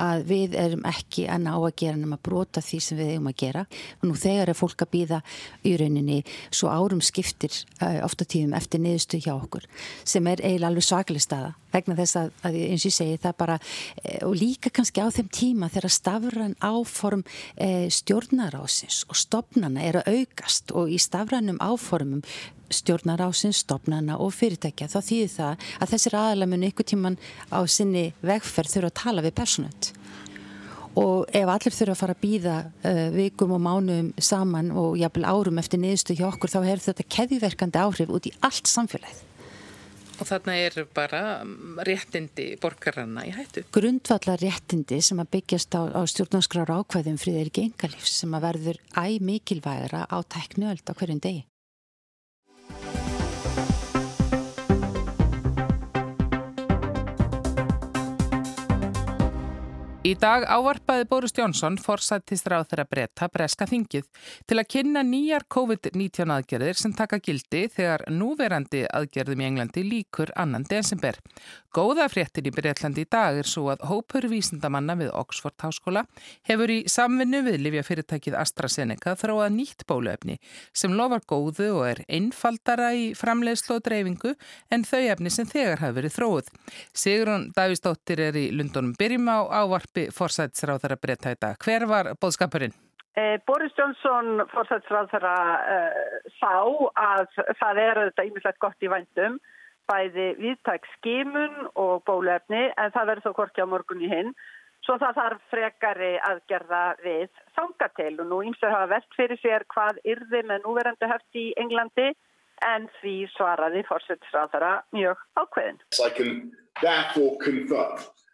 að 0.07 0.25
við 0.31 0.57
erum 0.63 0.87
ekki 0.87 1.27
að 1.31 1.45
ná 1.47 1.53
að 1.57 1.69
gera 1.83 2.01
nema 2.01 2.19
brota 2.21 2.63
því 2.63 2.81
sem 2.83 3.01
við 3.01 3.13
eigum 3.15 3.31
að 3.31 3.39
gera. 3.43 3.65
Og 4.01 4.09
nú 4.11 4.17
þegar 4.17 4.53
er 4.53 4.59
fólk 4.59 4.85
að 4.85 4.93
býða 4.93 5.21
í 5.67 5.77
rauninni 5.79 6.21
svo 6.51 6.71
árum 6.71 7.01
skiptir 7.03 7.53
uh, 7.81 8.03
ofta 8.05 8.27
tíðum 8.27 8.55
eftir 8.57 8.81
niðurstu 8.83 9.21
hjá 9.23 9.33
okkur 9.35 9.65
sem 10.07 10.27
er 10.29 10.41
eiginlega 10.43 10.71
alveg 10.71 10.85
svaklega 10.87 11.23
staða 11.23 11.53
vegna 11.73 11.97
þess 11.97 12.19
að, 12.19 12.29
að 12.47 12.57
eins 12.61 12.83
og 12.85 12.89
ég 12.89 12.95
segi 12.95 13.19
það 13.23 13.35
bara 13.41 13.57
eh, 13.59 14.19
og 14.25 14.35
líka 14.37 14.66
kannski 14.75 15.03
á 15.03 15.07
þeim 15.13 15.29
tíma 15.33 15.69
þegar 15.73 15.93
stafran 15.93 16.55
áform 16.63 17.23
e, 17.55 17.87
stjórnarásins 17.93 19.03
og 19.07 19.19
stopnana 19.19 19.83
er 19.83 20.01
að 20.01 20.11
aukast 20.17 20.73
og 20.75 20.91
í 20.91 20.99
stafranum 21.01 21.59
áformum 21.63 22.23
stjórnarásins, 22.73 23.63
stopnana 23.63 24.17
og 24.19 24.33
fyrirtækja 24.35 24.89
þá 24.91 24.97
þýðir 24.99 25.31
það 25.35 25.69
að 25.79 25.93
þessir 25.93 26.17
aðalega 26.19 26.51
muni 26.51 26.71
ykkur 26.71 26.89
tíman 26.91 27.19
á 27.47 27.59
sinni 27.69 28.09
vegferð 28.25 28.73
þurfa 28.75 28.91
að 28.91 28.99
tala 29.03 29.25
við 29.25 29.37
personut 29.39 29.91
og 30.97 31.29
ef 31.35 31.51
allir 31.53 31.75
þurfa 31.77 31.93
að 31.93 32.01
fara 32.01 32.17
að 32.17 32.23
býða 32.25 32.57
uh, 32.65 33.05
vikum 33.13 33.53
og 33.55 33.63
mánuðum 33.63 34.11
saman 34.17 34.73
og 34.73 34.97
jafnvel 34.99 35.27
árum 35.29 35.61
eftir 35.61 35.81
niðurstu 35.83 36.17
hjá 36.17 36.27
okkur 36.31 36.55
þá 36.55 36.59
er 36.63 36.85
þetta 36.87 37.09
keðiverkandi 37.17 37.83
áhrif 37.83 38.13
út 38.13 38.29
í 38.29 38.35
allt 38.41 38.71
samfélagið 38.71 39.26
Og 40.17 40.25
þarna 40.25 40.55
er 40.57 40.79
bara 40.97 41.21
réttindi 41.87 42.47
borgaranna 42.61 43.25
í 43.27 43.33
hættu. 43.35 43.65
Grundvallar 43.75 44.41
réttindi 44.41 45.01
sem 45.05 45.19
að 45.21 45.31
byggjast 45.37 45.77
á, 45.77 45.81
á 45.93 46.01
stjórnarskrar 46.09 46.73
ákvæðum 46.73 47.19
fríðir 47.21 47.51
ekki 47.51 47.67
engalífs 47.69 48.17
sem 48.23 48.33
að 48.33 48.47
verður 48.49 48.81
æg 48.97 49.21
mikilvægra 49.29 50.07
á 50.09 50.17
teknuöld 50.25 50.85
á 50.89 50.93
hverjum 50.97 51.21
degi. 51.21 51.45
Í 60.05 60.11
dag 60.13 60.43
ávarpaði 60.45 61.07
Boris 61.09 61.33
Jónsson 61.33 61.79
forsættist 61.81 62.45
ráð 62.51 62.67
þeirra 62.69 62.83
breyta 62.85 63.27
breska 63.33 63.65
þingið 63.65 64.05
til 64.45 64.57
að 64.61 64.67
kynna 64.69 65.01
nýjar 65.03 65.47
COVID-19 65.49 66.33
aðgerðir 66.35 66.77
sem 66.77 66.93
taka 66.93 67.17
gildi 67.17 67.63
þegar 67.73 68.03
núverandi 68.13 68.83
aðgerðum 68.93 69.41
í 69.41 69.47
Englandi 69.47 69.83
líkur 69.87 70.29
annan 70.37 70.67
desember. 70.69 71.17
Góða 71.73 72.07
fréttin 72.09 72.45
í 72.49 72.53
Breitlandi 72.53 73.03
í 73.05 73.09
dag 73.09 73.37
er 73.37 73.49
svo 73.49 73.67
að 73.73 73.83
hópur 73.89 74.25
vísindamanna 74.29 74.95
við 74.97 75.11
Oxford 75.17 75.57
Háskóla 75.61 76.05
hefur 76.49 76.71
í 76.73 76.77
samvinnu 76.89 77.43
við 77.45 77.59
Livjafyrirtækið 77.65 78.37
AstraZeneca 78.37 79.13
þróað 79.17 79.51
nýtt 79.57 79.85
bóluefni 79.89 80.37
sem 80.77 80.93
lofar 80.97 81.25
góðu 81.29 81.71
og 81.81 81.83
er 81.91 82.03
einfaldara 82.07 82.93
í 82.97 83.11
framleiðslu 83.17 83.77
og 83.77 83.85
dreifingu 83.85 84.33
en 84.73 84.87
þau 84.89 85.03
efni 85.03 85.33
sem 85.33 85.49
þegar 85.49 85.83
hafi 85.83 85.99
verið 85.99 86.17
þróið. 86.17 86.49
Sigrun 86.93 87.49
Davísdóttir 87.57 88.25
er 88.29 88.41
í 88.41 88.47
Lundunum 88.53 88.95
byrjum 88.97 89.29
á 89.29 89.39
ávarp 89.61 89.96
uppi 89.97 90.11
forsætsráð 90.13 90.83
þeirra 90.83 90.99
breyta 91.01 91.33
í 91.33 91.39
dag. 91.41 91.57
Hver 91.63 91.87
var 91.89 92.11
bóðskapurinn? 92.21 92.75
Eh, 93.17 93.39
Boris 93.47 93.73
Johnson 93.77 94.43
forsætsráð 94.51 95.09
þeirra 95.13 95.37
eh, 95.73 96.27
sá 96.37 96.53
að 97.01 97.25
það 97.57 97.79
er 97.81 98.01
þetta 98.03 98.27
ímislegt 98.29 98.59
gott 98.61 98.85
í 98.85 98.91
vandum, 98.91 99.39
bæði 99.89 100.27
viðtæk 100.37 100.85
skimun 100.97 101.71
og 101.73 102.03
bólefni 102.05 102.67
en 102.77 102.93
það 102.93 103.09
verður 103.09 103.25
þó 103.25 103.33
korki 103.39 103.65
á 103.65 103.71
morgun 103.71 104.05
í 104.05 104.11
hinn. 104.11 104.35
Svo 104.85 104.99
það 105.01 105.17
þarf 105.17 105.49
frekari 105.49 106.11
aðgerða 106.21 106.83
við 107.01 107.41
þangatil 107.57 108.13
og 108.21 108.29
nú 108.29 108.43
ímsið 108.45 108.75
hafa 108.75 108.91
velt 108.93 109.17
fyrir 109.17 109.41
sér 109.41 109.65
hvað 109.73 109.97
yrði 110.05 110.43
með 110.45 110.67
núverandi 110.67 111.09
höft 111.09 111.41
í 111.41 111.47
Englandi 111.57 112.11
en 112.67 112.85
því 113.01 113.15
svaraði 113.33 113.81
fórsættisráðara 113.89 114.77
mjög 114.93 115.25
ákveðin. 115.41 115.81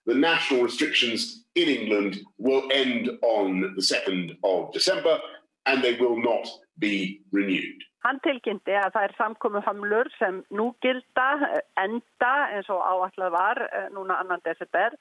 The 0.06 0.16
national 0.16 0.63
restrictions 0.63 1.46
in 1.56 1.70
England 1.70 2.20
will 2.38 2.63
end 2.72 3.10
on 3.22 3.74
the 3.76 3.82
2nd 3.82 4.38
of 4.44 4.74
December 4.74 5.18
and 5.66 5.84
they 5.84 5.96
will 5.96 6.22
not 6.22 6.48
be 6.78 7.22
renewed. 7.32 7.84
Hann 8.04 8.20
tilkynnti 8.20 8.76
að 8.76 8.92
það 8.96 9.06
er 9.08 9.13
samkomi 9.16 9.62
hamlur 9.63 10.10
sem 10.18 10.42
nú 10.52 10.74
gilda 10.84 11.28
enda 11.80 12.32
eins 12.52 12.68
og 12.74 12.82
áallega 12.84 13.30
var 13.32 13.62
eh, 13.70 13.86
núna 13.96 14.18
annan 14.20 14.44
desember 14.44 14.98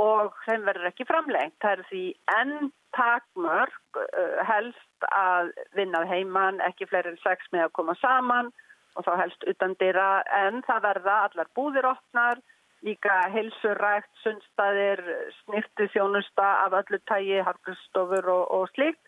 og 0.00 0.34
þeim 0.48 0.64
verður 0.66 0.88
ekki 0.90 1.06
framlengt. 1.06 1.54
Það 1.62 1.76
er 1.76 1.84
því 1.90 2.04
enn 2.40 2.72
takmörg 2.96 4.00
eh, 4.02 4.40
helst 4.48 5.06
að 5.14 5.52
vinnað 5.78 6.08
heimann, 6.10 6.58
ekki 6.66 6.88
fleiri 6.90 7.14
en 7.14 7.22
sex 7.22 7.46
með 7.54 7.68
að 7.68 7.74
koma 7.78 7.94
saman 8.00 8.50
og 8.96 9.06
þá 9.06 9.12
helst 9.22 9.46
utan 9.48 9.76
dýra 9.80 10.08
en 10.42 10.64
það 10.66 10.82
verða 10.88 11.18
allar 11.28 11.52
búðir 11.56 11.88
opnar, 11.94 12.42
líka 12.86 13.16
heilsurækt, 13.32 14.10
sundstaðir, 14.24 15.02
snirtu 15.42 15.88
þjónusta 15.94 16.48
af 16.66 16.76
öllu 16.82 16.98
tægi, 17.10 17.38
harkustofur 17.46 18.28
og, 18.34 18.44
og 18.50 18.70
slíkt 18.74 19.00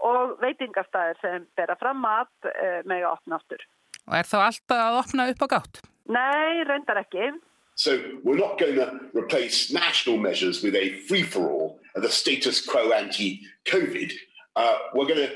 og 0.00 0.38
veitingastæðir 0.40 1.20
sem 1.20 1.46
bera 1.58 1.76
fram 1.80 2.00
mat 2.00 2.32
eh, 2.48 2.80
með 2.88 3.04
að 3.04 3.12
opna 3.12 3.40
áttur. 3.40 3.64
Og 4.08 4.16
er 4.16 4.28
þá 4.28 4.38
alltaf 4.46 4.82
að 4.86 4.98
opna 5.02 5.28
upp 5.30 5.44
á 5.44 5.48
gátt? 5.54 5.82
Nei, 6.10 6.64
reyndar 6.66 7.02
ekki. 7.02 7.30
So 7.76 7.96
we're 8.24 8.36
not 8.36 8.58
going 8.58 8.76
to 8.76 9.00
replace 9.14 9.72
national 9.72 10.18
measures 10.18 10.62
with 10.62 10.74
a 10.74 10.98
free-for-all 11.08 11.78
of 11.94 12.02
the 12.02 12.10
status 12.10 12.60
quo 12.60 12.92
anti-COVID. 12.92 14.12
Uh, 14.56 14.78
we're 14.94 15.06
going 15.06 15.28
to 15.28 15.32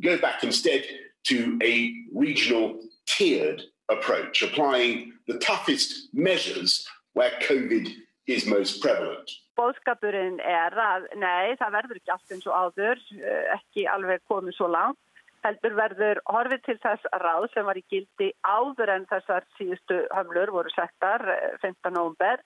go 0.00 0.18
back 0.18 0.44
instead 0.44 0.84
to 1.24 1.58
a 1.62 1.92
regional 2.14 2.78
tiered 3.06 3.62
approach, 3.88 4.42
applying 4.42 5.12
the 5.26 5.38
toughest 5.38 6.08
measures 6.12 6.86
where 7.16 7.32
COVID 7.48 7.88
is 8.26 8.46
most 8.46 8.82
prevalent. 8.82 9.32
Bóðskapurinn 9.56 10.36
er 10.44 10.74
að 10.76 11.08
nei, 11.16 11.56
það 11.56 11.74
verður 11.78 12.00
ekki 12.00 12.12
allt 12.12 12.34
eins 12.34 12.46
og 12.50 12.56
áður, 12.60 13.02
eh, 13.16 13.44
ekki 13.56 13.86
alveg 13.88 14.24
komið 14.28 14.56
svo 14.58 14.68
langt. 14.68 15.00
Heldur 15.46 15.76
verður 15.78 16.20
horfið 16.26 16.62
til 16.66 16.76
þess 16.82 17.08
ráð 17.22 17.46
sem 17.54 17.64
var 17.64 17.78
í 17.78 17.84
gildi 17.92 18.32
áður 18.42 18.92
en 18.96 19.06
þessar 19.06 19.46
síðustu 19.56 20.00
höflur 20.10 20.52
voru 20.52 20.72
settar 20.74 21.22
15. 21.62 21.92
Eh, 21.92 21.94
november. 21.94 22.42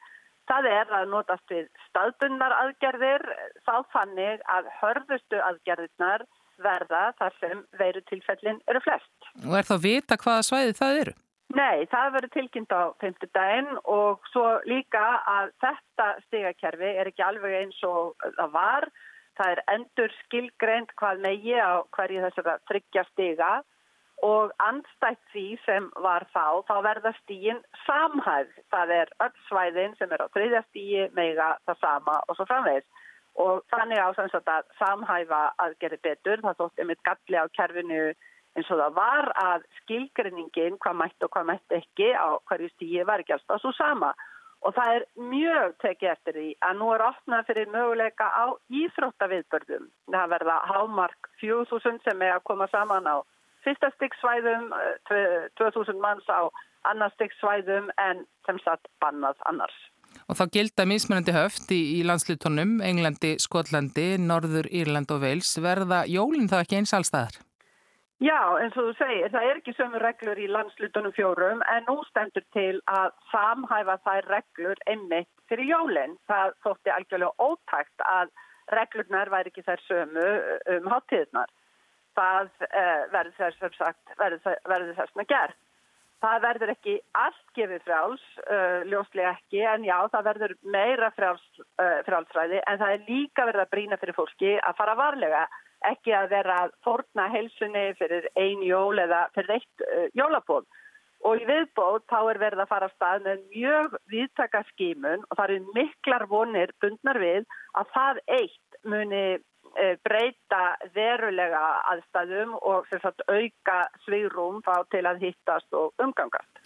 Það 0.51 0.69
er 0.71 0.93
að 0.99 1.09
notast 1.15 1.51
við 1.51 1.67
staðbundnar 1.89 2.55
aðgerðir 2.59 3.25
þá 3.67 3.75
fannig 3.95 4.45
að 4.51 4.71
hörðustu 4.81 5.41
aðgerðirnar 5.49 6.27
verða 6.61 7.03
þar 7.19 7.37
sem 7.41 7.65
veru 7.79 8.03
tilfellin 8.11 8.61
eru 8.69 8.83
flest. 8.85 9.31
Og 9.47 9.57
er 9.57 9.67
þá 9.67 9.77
vita 9.83 10.19
hvaða 10.21 10.47
svæði 10.47 10.79
það 10.79 11.03
eru? 11.03 11.17
Nei, 11.51 11.87
það 11.91 12.13
verður 12.15 12.31
tilkynnt 12.37 12.71
á 12.71 12.95
5. 13.03 13.25
daginn 13.35 13.71
og 13.91 14.23
svo 14.31 14.45
líka 14.71 15.03
að 15.27 15.51
þetta 15.65 16.07
stigakerfi 16.29 16.93
er 17.01 17.11
ekki 17.11 17.25
alveg 17.27 17.57
eins 17.59 17.81
og 17.87 18.15
það 18.23 18.53
var. 18.55 18.87
Það 19.41 19.53
er 19.55 19.63
endur 19.75 20.15
skilgreynd 20.21 20.95
hvað 21.01 21.25
megi 21.25 21.57
á 21.59 21.83
hverju 21.97 22.23
þessara 22.27 22.57
þryggja 22.71 23.05
stiga 23.09 23.51
og 24.23 24.53
andstætt 24.63 25.21
því 25.33 25.45
sem 25.65 25.91
var 26.05 26.27
þá, 26.31 26.63
þá 26.69 26.75
verða 26.87 27.15
stígin 27.19 27.63
samhæð. 27.83 28.51
Það 28.71 28.95
er 29.01 29.15
öll 29.27 29.37
svæðin 29.49 29.97
sem 29.99 30.13
er 30.13 30.23
á 30.23 30.33
þriðja 30.37 30.65
stígi 30.69 31.07
mega 31.19 31.55
það 31.67 31.83
sama 31.83 32.19
og 32.29 32.39
svo 32.39 32.47
framvegis. 32.47 32.87
Og 33.41 33.65
þannig 33.73 33.99
á 33.99 34.09
að 34.11 34.71
samhæfa 34.79 35.41
aðgerði 35.65 35.99
betur, 36.05 36.43
það 36.45 36.59
þótt 36.63 36.83
einmitt 36.83 37.07
galli 37.07 37.43
á 37.43 37.47
kerfinu 37.59 38.05
eins 38.59 38.71
og 38.71 38.83
það 38.83 38.99
var 38.99 39.31
að 39.39 39.65
skilgreiningin 39.81 40.79
hvað 40.83 41.01
mætt 41.03 41.27
og 41.27 41.33
hvað 41.35 41.49
mætt 41.53 41.79
ekki 41.81 42.11
á 42.15 42.29
hverju 42.51 42.71
stígi 42.75 43.07
var 43.07 43.23
ekki 43.23 43.37
alltaf 43.37 43.63
svo 43.63 43.73
sama 43.77 44.13
og 44.67 44.75
það 44.77 44.95
er 44.97 45.05
mjög 45.33 45.77
tekið 45.85 46.13
eftir 46.13 46.37
því 46.37 46.49
að 46.69 46.81
nú 46.81 46.89
er 46.95 47.05
opnað 47.07 47.47
fyrir 47.49 47.71
möguleika 47.73 48.27
á 48.29 48.45
íþróttaviðbörðum. 48.69 49.87
Það 50.13 50.33
verða 50.35 50.57
hámark 50.69 51.31
4000 51.41 52.03
sem 52.05 52.27
er 52.27 52.37
að 52.37 52.47
koma 52.51 52.69
saman 52.73 53.09
á 53.09 53.17
fyrsta 53.65 53.91
styggsvæðum, 53.97 54.69
2000 55.61 55.95
eh, 55.95 56.01
manns 56.01 56.29
á 56.29 56.49
annar 56.89 57.13
styggsvæðum 57.17 57.89
en 58.01 58.25
sem 58.49 58.61
satt 58.65 58.93
bannað 59.01 59.41
annars. 59.49 59.77
Og 60.29 60.37
þá 60.39 60.45
gilda 60.53 60.87
mismunandi 60.89 61.33
höft 61.35 61.71
í, 61.73 61.81
í 61.97 62.01
landslutunum, 62.07 62.81
Englandi, 62.85 63.37
Skotlandi, 63.43 64.17
Norður, 64.21 64.69
Írland 64.75 65.13
og 65.15 65.23
Veils. 65.25 65.53
Verða 65.63 66.03
jólinn 66.11 66.51
þá 66.51 66.61
ekki 66.65 66.81
eins 66.81 66.95
allstaðar? 66.97 67.39
Já, 68.21 68.37
eins 68.61 68.75
og 68.77 68.91
þú 68.91 68.93
segir, 68.99 69.31
það 69.33 69.47
er 69.49 69.59
ekki 69.63 69.73
sömu 69.79 70.01
reglur 70.03 70.37
í 70.37 70.47
landslutunum 70.53 71.13
fjórum 71.17 71.63
en 71.73 71.87
nú 71.89 72.03
stendur 72.11 72.45
til 72.53 72.83
að 72.93 73.15
samhæfa 73.31 73.95
þær 74.05 74.27
reglur 74.29 74.83
einmitt 74.93 75.31
fyrir 75.49 75.71
jólinn. 75.71 76.19
Það 76.29 76.53
þótti 76.67 76.93
algjörlega 76.93 77.47
ótækt 77.47 78.05
að 78.05 78.35
reglurnar 78.77 79.33
væri 79.33 79.49
ekki 79.49 79.65
þær 79.65 79.85
sömu 79.87 80.27
um 80.75 80.91
háttíðnar. 80.93 81.49
Það 82.21 82.53
uh, 82.69 83.01
verður 83.15 83.39
þess 83.39 83.65
að 83.65 83.81
sagt, 83.81 84.15
verður 84.21 84.93
þess 85.01 85.17
að 85.17 85.27
gert. 85.33 85.59
Það 86.21 86.45
verður 86.45 86.75
ekki 86.75 86.99
allt 87.17 87.57
gefið 87.57 87.83
fráls, 87.89 88.29
uh, 88.45 88.85
ljóslega 88.85 89.33
ekki, 89.39 89.65
en 89.65 89.89
já, 89.89 89.97
það 90.13 90.29
verður 90.29 90.57
meira 90.77 91.09
fráls, 91.17 91.49
uh, 91.81 92.03
frálsræði 92.05 92.61
en 92.67 92.85
það 92.85 92.95
er 92.99 93.09
líka 93.09 93.49
verið 93.49 93.65
að 93.65 93.73
brína 93.73 94.01
fyrir 94.03 94.21
fólki 94.21 94.59
að 94.61 94.77
fara 94.83 94.99
varlega 95.01 95.47
ekki 95.89 96.15
að 96.17 96.31
vera 96.35 96.59
að 96.67 96.77
forna 96.85 97.29
helsunni 97.33 97.91
fyrir 97.99 98.29
ein 98.39 98.63
jól 98.67 98.99
eða 99.01 99.27
fyrir 99.37 99.59
eitt 99.59 99.85
uh, 99.87 100.07
jólabóð. 100.19 100.67
Og 101.29 101.43
í 101.43 101.45
viðbóð 101.49 102.01
þá 102.09 102.19
er 102.33 102.41
verið 102.41 102.63
að 102.65 102.71
fara 102.71 102.89
að 102.89 102.95
stað 102.97 103.27
með 103.27 103.43
mjög 103.53 103.97
viðtaka 104.13 104.63
skímun 104.71 105.27
og 105.29 105.37
það 105.37 105.45
eru 105.51 105.75
miklar 105.77 106.27
vonir 106.31 106.73
bundnar 106.81 107.21
við 107.21 107.45
að 107.77 107.91
það 107.97 108.23
eitt 108.39 108.79
muni 108.89 109.25
uh, 109.37 109.95
breyta 110.07 110.63
verulega 110.97 111.63
aðstæðum 111.93 112.57
og 112.61 112.89
auka 113.29 113.79
svigrum 114.07 114.65
til 114.95 115.05
að 115.07 115.25
hittast 115.27 115.77
og 115.77 115.93
umgangast. 116.01 116.60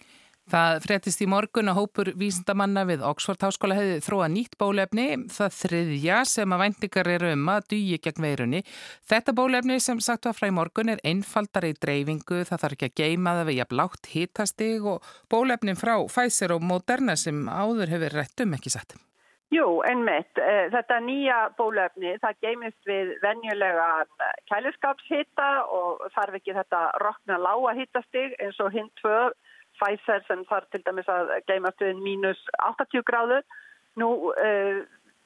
Það 0.45 0.75
fréttist 0.83 1.21
í 1.23 1.25
morgun 1.25 1.71
að 1.71 1.77
hópur 1.79 2.09
vísindamanna 2.21 2.83
við 2.85 3.01
Oxford 3.07 3.41
Háskóla 3.41 3.79
hefði 3.79 3.95
þróa 4.05 4.27
nýtt 4.29 4.57
bólefni, 4.61 5.05
það 5.33 5.55
þriðja 5.57 6.19
sem 6.29 6.53
að 6.53 6.61
vendingar 6.61 7.09
eru 7.15 7.31
um 7.33 7.49
að 7.49 7.65
dýja 7.73 7.97
gegn 8.05 8.27
veirunni. 8.27 8.59
Þetta 9.09 9.33
bólefni 9.39 9.79
sem 9.81 10.03
sagt 10.05 10.29
var 10.29 10.37
frá 10.37 10.51
í 10.51 10.53
morgun 10.53 10.93
er 10.93 11.01
einfaldar 11.01 11.65
í 11.65 11.73
dreifingu, 11.73 12.43
það 12.45 12.61
þarf 12.61 12.77
ekki 12.77 12.91
að 12.91 13.01
geima 13.01 13.33
það 13.39 13.49
við 13.49 13.59
jafn 13.63 13.79
lágt 13.81 14.11
hitastig 14.13 14.85
og 14.93 15.09
bólefnin 15.33 15.81
frá 15.81 15.95
Pfizer 16.05 16.53
og 16.53 16.61
Moderna 16.61 17.17
sem 17.17 17.41
áður 17.49 17.95
hefur 17.95 18.17
rétt 18.19 18.45
um 18.45 18.53
ekki 18.59 18.75
sett. 18.77 18.93
Jú, 19.53 19.65
einmitt. 19.85 20.37
Eh, 20.37 20.69
þetta 20.73 20.99
nýja 21.05 21.39
bólefni, 21.57 22.15
það 22.21 22.39
geimist 22.45 22.87
við 22.89 23.11
venjulega 23.21 24.05
kæliskapshitta 24.49 25.49
og 25.73 26.05
þarf 26.13 26.37
ekki 26.39 26.55
þetta 26.57 26.85
rokna 27.01 27.37
lága 27.41 27.75
hittastig 27.77 28.33
eins 28.41 28.61
og 28.61 28.73
hinn 28.73 28.89
tvö 29.01 29.31
Pfizer 29.79 30.23
sem 30.27 30.43
þarf 30.49 30.69
til 30.71 30.83
dæmis 30.85 31.09
að 31.11 31.33
geimast 31.49 31.81
við 31.83 31.99
mínus 32.03 32.41
80 32.67 33.05
gráður. 33.07 33.43
Nú 33.99 34.09
uh, 34.31 34.79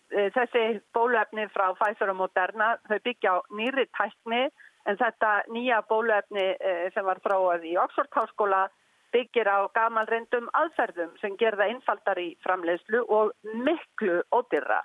þessi 0.09 0.63
bólöfni 0.95 1.47
frá 1.53 1.69
Pfizer 1.77 2.11
og 2.13 2.19
Moderna 2.23 2.75
þau 2.89 2.97
byggja 3.05 3.35
á 3.35 3.37
nýri 3.53 3.85
tækni 3.97 4.47
en 4.89 4.97
þetta 4.97 5.31
nýja 5.53 5.81
bólöfni 5.89 6.47
uh, 6.55 6.85
sem 6.93 7.05
var 7.05 7.21
fráað 7.25 7.67
í 7.69 7.75
Oxford 7.81 8.13
Háskóla 8.15 8.67
byggir 9.13 9.49
á 9.49 9.65
gamalrindum 9.73 10.49
aðferðum 10.57 11.15
sem 11.21 11.37
gerða 11.37 11.69
innfaldar 11.71 12.19
í 12.21 12.31
framleiðslu 12.45 13.05
og 13.09 13.31
miklu 13.65 14.21
ódyrra. 14.35 14.83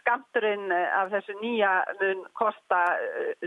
Skamturinn 0.00 0.72
af 0.72 1.10
þessu 1.12 1.34
nýja 1.40 1.72
mun 2.00 2.24
kosta 2.36 2.80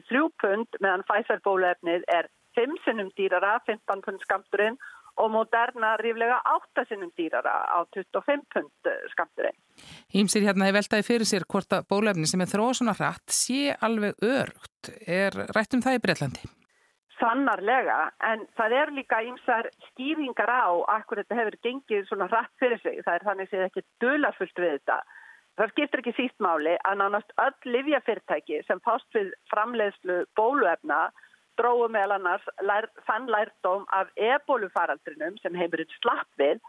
þrjú 0.09 0.29
pund 0.41 0.79
meðan 0.81 1.05
Pfizer 1.09 1.41
bólöfnið 1.45 2.05
er 2.09 2.29
5 2.57 2.79
sinnum 2.85 3.11
dýrara, 3.17 3.59
15 3.67 4.01
pund 4.05 4.23
skamturinn 4.25 4.77
og 5.17 5.31
Moderna 5.33 5.95
ríflega 6.01 6.39
8 6.53 6.85
sinnum 6.89 7.11
dýrara 7.17 7.55
á 7.67 7.79
25 7.95 8.45
pund 8.53 8.89
eh, 8.91 9.01
skamturinn. 9.13 9.57
Ímsir 10.13 10.45
hérna 10.45 10.67
hefur 10.67 10.79
veltaði 10.79 11.07
fyrir 11.07 11.29
sér 11.29 11.45
hvort 11.49 11.75
að 11.75 11.87
bólefni 11.91 12.29
sem 12.29 12.41
er 12.43 12.51
þróð 12.51 12.79
svona 12.79 12.95
rætt 12.99 13.33
sé 13.33 13.75
alveg 13.79 14.19
örugt. 14.23 14.93
Er 15.07 15.35
rætt 15.55 15.75
um 15.75 15.83
það 15.85 15.99
í 15.99 16.03
Breitlandi? 16.05 16.49
Sannarlega, 17.19 17.97
en 18.23 18.45
það 18.55 18.75
er 18.79 18.91
líka 18.95 19.17
ímsar 19.27 19.67
skýringar 19.89 20.47
á 20.47 20.71
akkur 20.95 21.19
þetta 21.19 21.39
hefur 21.41 21.57
gengið 21.65 22.05
svona 22.07 22.29
rætt 22.31 22.53
fyrir 22.61 22.79
sig. 22.79 23.01
Það 23.03 23.17
er 23.17 23.25
þannig 23.27 23.49
að 23.49 23.55
það 23.57 23.65
ekki 23.67 23.87
dölarfullt 24.03 24.61
við 24.63 24.75
þetta. 24.77 24.99
Það 25.59 25.71
skiptir 25.73 25.99
ekki 25.99 26.13
sístmáli 26.15 26.77
að 26.87 27.01
nánast 27.01 27.33
öll 27.43 27.73
livjafyrtæki 27.73 28.61
sem 28.63 28.79
fást 28.85 29.09
við 29.17 29.33
framleiðslu 29.51 30.21
bóluefna 30.39 31.09
dróðu 31.59 31.89
meðal 31.93 32.17
annars 32.17 32.45
lær, 32.63 32.87
þann 33.07 33.27
lærdóm 33.31 33.85
af 33.95 34.11
ebólufaraldrinum 34.15 35.37
sem 35.43 35.57
heimurinn 35.59 35.97
slapp 35.99 36.29
við 36.41 36.61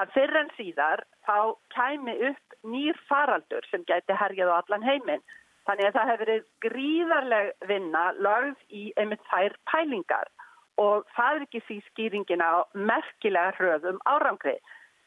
að 0.00 0.12
fyrir 0.14 0.38
en 0.42 0.52
síðar 0.56 1.02
þá 1.26 1.38
kæmi 1.74 2.14
upp 2.30 2.56
nýr 2.70 2.98
faraldur 3.08 3.66
sem 3.70 3.84
gæti 3.88 4.16
herjað 4.16 4.52
á 4.52 4.58
allan 4.60 4.86
heiminn. 4.86 5.24
Þannig 5.66 5.88
að 5.88 5.96
það 5.96 6.10
hefur 6.10 6.24
verið 6.24 6.48
gríðarleg 6.64 7.52
vinna 7.70 8.02
lögð 8.22 8.58
í 8.70 8.82
einmitt 9.00 9.24
þær 9.30 9.56
pælingar 9.72 10.28
og 10.80 11.06
það 11.16 11.38
er 11.38 11.46
ekki 11.46 11.62
því 11.66 11.78
skýringin 11.90 12.44
á 12.44 12.62
merkilega 12.74 13.54
hröðum 13.56 14.02
árangrið. 14.06 14.60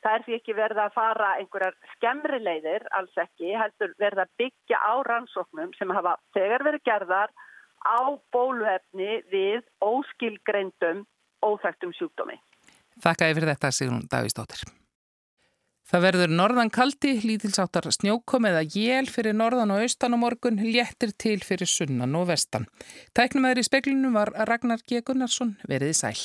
Það 0.04 0.15
er 0.15 0.25
því 0.25 0.36
ekki 0.38 0.56
verið 0.56 0.82
að 0.82 0.95
fara 0.95 1.30
einhverjar 1.39 1.75
skemmri 1.93 2.39
leiðir, 2.39 2.86
alls 2.95 3.15
ekki, 3.19 3.52
heldur 3.60 3.93
verið 3.99 4.23
að 4.23 4.34
byggja 4.41 4.80
á 4.80 4.93
rannsóknum 5.08 5.73
sem 5.78 5.91
hafa 5.95 6.15
þegar 6.36 6.65
verið 6.67 6.86
gerðar 6.88 7.34
á 7.86 8.00
bóluefni 8.34 9.22
við 9.32 9.63
óskilgreindum 9.84 11.06
óþægtum 11.46 11.94
sjúkdómi. 11.96 12.38
Þakka 13.00 13.32
yfir 13.32 13.48
þetta 13.54 13.72
Sigrun 13.72 14.08
Davísdóttir. 14.12 14.65
Það 15.89 16.04
verður 16.06 16.34
norðan 16.38 16.70
kaldi, 16.70 17.15
lítilsáttar 17.26 17.88
snjókom 17.96 18.46
eða 18.46 18.62
jél 18.62 19.08
fyrir 19.10 19.34
norðan 19.34 19.72
og 19.74 19.86
austan 19.88 20.13
og 20.13 20.22
morgun, 20.22 20.60
léttir 20.62 21.15
til 21.18 21.39
fyrir 21.42 21.70
sunnan 21.70 22.13
og 22.20 22.28
vestan. 22.30 22.68
Tæknum 23.18 23.48
aðri 23.50 23.63
í 23.65 23.70
speklinu 23.72 24.13
var 24.13 24.30
Ragnar 24.46 24.84
G. 24.86 25.02
Gunnarsson 25.02 25.56
veriði 25.65 25.98
sæl. 25.98 26.20